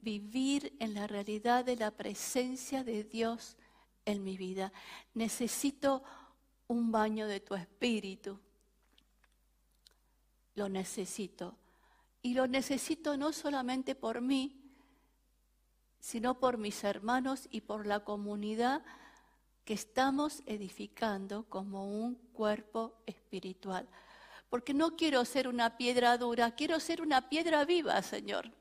vivir 0.00 0.76
en 0.78 0.94
la 0.94 1.06
realidad 1.06 1.64
de 1.64 1.76
la 1.76 1.90
presencia 1.90 2.84
de 2.84 3.04
Dios 3.04 3.56
en 4.04 4.24
mi 4.24 4.36
vida. 4.36 4.72
Necesito 5.14 6.02
un 6.70 6.92
baño 6.92 7.26
de 7.26 7.40
tu 7.40 7.54
espíritu. 7.54 8.38
Lo 10.54 10.68
necesito. 10.68 11.56
Y 12.22 12.34
lo 12.34 12.46
necesito 12.46 13.16
no 13.16 13.32
solamente 13.32 13.94
por 13.94 14.20
mí, 14.20 14.60
sino 15.98 16.38
por 16.38 16.58
mis 16.58 16.84
hermanos 16.84 17.48
y 17.50 17.62
por 17.62 17.86
la 17.86 18.00
comunidad 18.00 18.82
que 19.64 19.74
estamos 19.74 20.42
edificando 20.46 21.44
como 21.48 21.86
un 21.86 22.14
cuerpo 22.32 22.94
espiritual. 23.06 23.88
Porque 24.48 24.74
no 24.74 24.96
quiero 24.96 25.24
ser 25.24 25.48
una 25.48 25.76
piedra 25.76 26.16
dura, 26.18 26.54
quiero 26.54 26.78
ser 26.78 27.02
una 27.02 27.28
piedra 27.28 27.64
viva, 27.64 28.00
Señor 28.02 28.52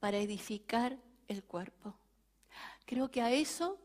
para 0.00 0.16
edificar 0.16 0.98
el 1.28 1.44
cuerpo. 1.44 1.94
Creo 2.86 3.10
que 3.10 3.20
a 3.22 3.30
eso 3.30 3.78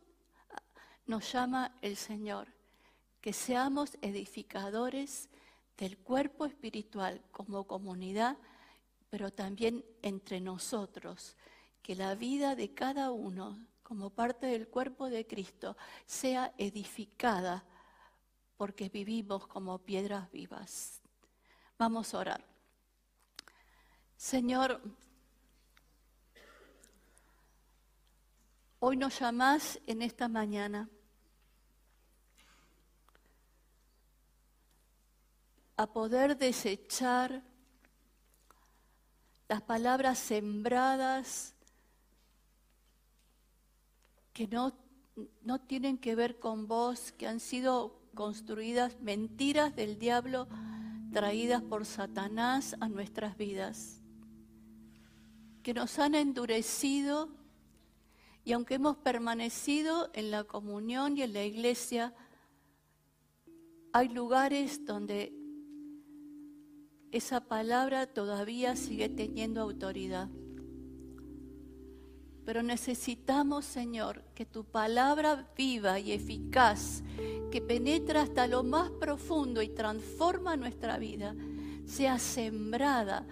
nos 1.07 1.31
llama 1.31 1.71
el 1.81 1.95
Señor, 1.95 2.47
que 3.21 3.33
seamos 3.33 3.97
edificadores 4.01 5.29
del 5.77 5.97
cuerpo 5.97 6.45
espiritual 6.45 7.21
como 7.31 7.65
comunidad, 7.65 8.37
pero 9.09 9.31
también 9.31 9.83
entre 10.01 10.41
nosotros, 10.41 11.35
que 11.81 11.95
la 11.95 12.15
vida 12.15 12.55
de 12.55 12.73
cada 12.73 13.11
uno 13.11 13.59
como 13.83 14.09
parte 14.09 14.47
del 14.47 14.67
cuerpo 14.67 15.09
de 15.09 15.27
Cristo 15.27 15.77
sea 16.05 16.53
edificada 16.57 17.63
porque 18.57 18.89
vivimos 18.89 19.47
como 19.47 19.77
piedras 19.79 20.31
vivas. 20.31 21.01
Vamos 21.77 22.13
a 22.13 22.19
orar. 22.19 22.45
Señor, 24.17 24.81
Hoy 28.87 28.97
nos 28.97 29.19
llamás 29.19 29.79
en 29.87 30.03
esta 30.03 30.27
mañana 30.27 30.87
a 35.77 35.87
poder 35.87 36.37
desechar 36.37 37.43
las 39.47 39.61
palabras 39.61 40.17
sembradas 40.17 41.53
que 44.33 44.47
no, 44.47 44.73
no 45.43 45.61
tienen 45.61 45.97
que 45.97 46.15
ver 46.15 46.39
con 46.39 46.67
vos, 46.67 47.11
que 47.11 47.27
han 47.27 47.39
sido 47.39 48.01
construidas 48.13 48.99
mentiras 49.01 49.75
del 49.75 49.99
diablo 49.99 50.47
traídas 51.13 51.61
por 51.61 51.85
Satanás 51.85 52.75
a 52.81 52.89
nuestras 52.89 53.37
vidas, 53.37 54.01
que 55.63 55.73
nos 55.73 55.97
han 55.99 56.15
endurecido 56.15 57.29
y 58.43 58.51
aunque 58.51 58.75
hemos 58.75 58.97
permanecido 58.97 60.09
en 60.13 60.29
la 60.29 60.43
comunión 60.43 61.17
y 61.17 61.23
en 61.23 61.33
la 61.33 61.43
iglesia, 61.43 62.13
hay 63.93 64.09
lugares 64.09 64.85
donde 64.85 65.33
esa 67.15 67.39
palabra 67.39 68.07
todavía 68.07 68.75
sigue 68.75 69.07
teniendo 69.07 69.61
autoridad. 69.61 70.27
Pero 72.43 72.61
necesitamos, 72.61 73.63
Señor, 73.63 74.25
que 74.35 74.45
tu 74.45 74.65
palabra 74.65 75.49
viva 75.55 75.97
y 75.97 76.11
eficaz, 76.11 77.03
que 77.51 77.61
penetra 77.61 78.23
hasta 78.23 78.47
lo 78.47 78.63
más 78.63 78.91
profundo 78.91 79.61
y 79.61 79.69
transforma 79.69 80.57
nuestra 80.57 80.97
vida, 80.97 81.33
sea 81.85 82.19
sembrada 82.19 83.25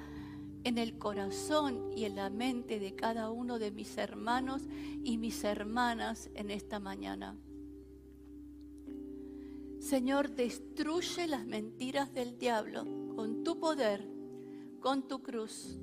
en 0.63 0.77
el 0.77 0.97
corazón 0.97 1.91
y 1.93 2.05
en 2.05 2.15
la 2.15 2.29
mente 2.29 2.79
de 2.79 2.95
cada 2.95 3.31
uno 3.31 3.59
de 3.59 3.71
mis 3.71 3.97
hermanos 3.97 4.61
y 5.03 5.17
mis 5.17 5.43
hermanas 5.43 6.29
en 6.35 6.51
esta 6.51 6.79
mañana. 6.79 7.35
Señor, 9.81 10.29
destruye 10.29 11.27
las 11.27 11.45
mentiras 11.45 12.13
del 12.13 12.37
diablo 12.37 13.02
con 13.15 13.43
tu 13.43 13.59
poder, 13.59 14.07
con 14.79 15.07
tu 15.07 15.21
cruz. 15.21 15.79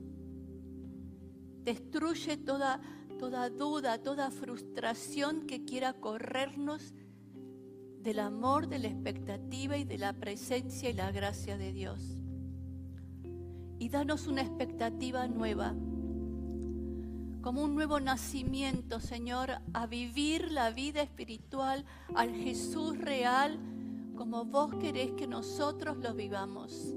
Destruye 1.64 2.36
toda, 2.36 2.80
toda 3.18 3.50
duda, 3.50 4.02
toda 4.02 4.30
frustración 4.30 5.46
que 5.46 5.64
quiera 5.64 5.94
corrernos 5.94 6.94
del 8.02 8.18
amor, 8.18 8.66
de 8.68 8.78
la 8.78 8.88
expectativa 8.88 9.76
y 9.76 9.84
de 9.84 9.98
la 9.98 10.12
presencia 10.12 10.90
y 10.90 10.94
la 10.94 11.12
gracia 11.12 11.58
de 11.58 11.72
Dios. 11.72 12.02
Y 13.78 13.88
danos 13.88 14.26
una 14.26 14.42
expectativa 14.42 15.26
nueva, 15.28 15.74
como 17.42 17.62
un 17.62 17.74
nuevo 17.74 18.00
nacimiento, 18.00 19.00
Señor, 19.00 19.50
a 19.72 19.86
vivir 19.86 20.50
la 20.52 20.70
vida 20.70 21.02
espiritual 21.02 21.84
al 22.14 22.34
Jesús 22.34 22.98
real 22.98 23.58
como 24.20 24.44
vos 24.44 24.74
querés 24.74 25.12
que 25.12 25.26
nosotros 25.26 25.96
lo 25.96 26.12
vivamos. 26.12 26.94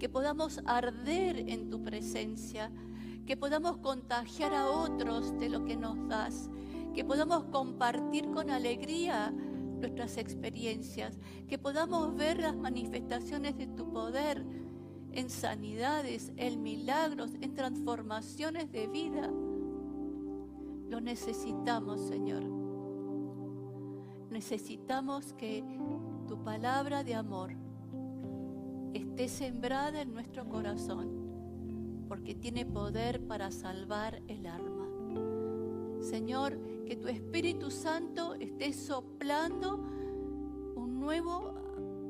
Que 0.00 0.08
podamos 0.08 0.60
arder 0.64 1.48
en 1.48 1.70
tu 1.70 1.84
presencia, 1.84 2.72
que 3.26 3.36
podamos 3.36 3.76
contagiar 3.76 4.54
a 4.54 4.68
otros 4.68 5.38
de 5.38 5.48
lo 5.48 5.64
que 5.64 5.76
nos 5.76 6.08
das, 6.08 6.50
que 6.94 7.04
podamos 7.04 7.44
compartir 7.44 8.28
con 8.30 8.50
alegría 8.50 9.30
nuestras 9.30 10.16
experiencias, 10.16 11.18
que 11.46 11.58
podamos 11.58 12.16
ver 12.16 12.40
las 12.40 12.56
manifestaciones 12.56 13.56
de 13.56 13.68
tu 13.68 13.92
poder 13.92 14.44
en 15.12 15.28
sanidades, 15.28 16.32
en 16.36 16.62
milagros, 16.62 17.32
en 17.40 17.54
transformaciones 17.54 18.72
de 18.72 18.86
vida. 18.86 19.30
Lo 20.88 21.00
necesitamos, 21.00 22.00
Señor. 22.08 22.42
Necesitamos 24.30 25.34
que 25.34 25.62
tu 26.26 26.42
palabra 26.42 27.04
de 27.04 27.14
amor 27.14 27.54
esté 29.24 29.44
sembrada 29.44 30.00
en 30.00 30.14
nuestro 30.14 30.48
corazón, 30.48 32.06
porque 32.08 32.34
tiene 32.34 32.64
poder 32.64 33.20
para 33.26 33.50
salvar 33.50 34.22
el 34.28 34.46
alma. 34.46 34.88
Señor, 36.00 36.58
que 36.86 36.96
tu 36.96 37.06
Espíritu 37.06 37.70
Santo 37.70 38.34
esté 38.34 38.72
soplando 38.72 39.76
un 40.74 40.98
nuevo, 40.98 41.52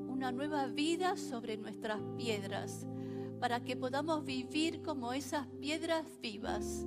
una 0.09 0.31
nueva 0.31 0.67
vida 0.69 1.17
sobre 1.17 1.57
nuestras 1.57 2.01
piedras, 2.17 2.87
para 3.41 3.59
que 3.59 3.77
podamos 3.77 4.25
vivir 4.25 4.81
como 4.81 5.13
esas 5.13 5.49
piedras 5.61 6.05
vivas 6.23 6.87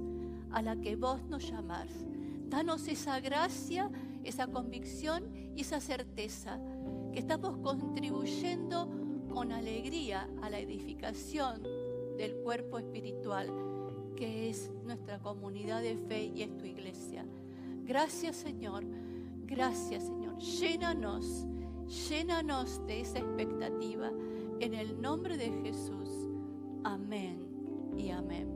a 0.51 0.61
las 0.61 0.77
que 0.77 0.95
vos 0.95 1.21
nos 1.25 1.49
llamás. 1.49 1.89
Danos 2.47 2.87
esa 2.87 3.19
gracia 3.19 3.91
esa 4.23 4.47
convicción 4.47 5.25
y 5.55 5.61
esa 5.61 5.79
certeza 5.79 6.57
que 7.11 7.19
estamos 7.19 7.57
contribuyendo 7.57 9.02
con 9.33 9.51
alegría 9.51 10.29
a 10.41 10.49
la 10.49 10.59
edificación 10.59 11.63
del 12.17 12.35
cuerpo 12.43 12.77
espiritual 12.77 13.49
que 14.15 14.49
es 14.49 14.71
nuestra 14.85 15.19
comunidad 15.19 15.81
de 15.81 15.97
fe 15.97 16.25
y 16.25 16.43
es 16.43 16.55
tu 16.55 16.65
iglesia. 16.65 17.25
Gracias 17.83 18.35
Señor, 18.35 18.85
gracias 19.45 20.03
Señor. 20.03 20.37
Llénanos, 20.37 21.47
llénanos 22.09 22.85
de 22.85 23.01
esa 23.01 23.19
expectativa 23.19 24.11
en 24.59 24.75
el 24.75 25.01
nombre 25.01 25.35
de 25.35 25.51
Jesús. 25.63 26.29
Amén 26.83 27.39
y 27.97 28.11
amén. 28.11 28.52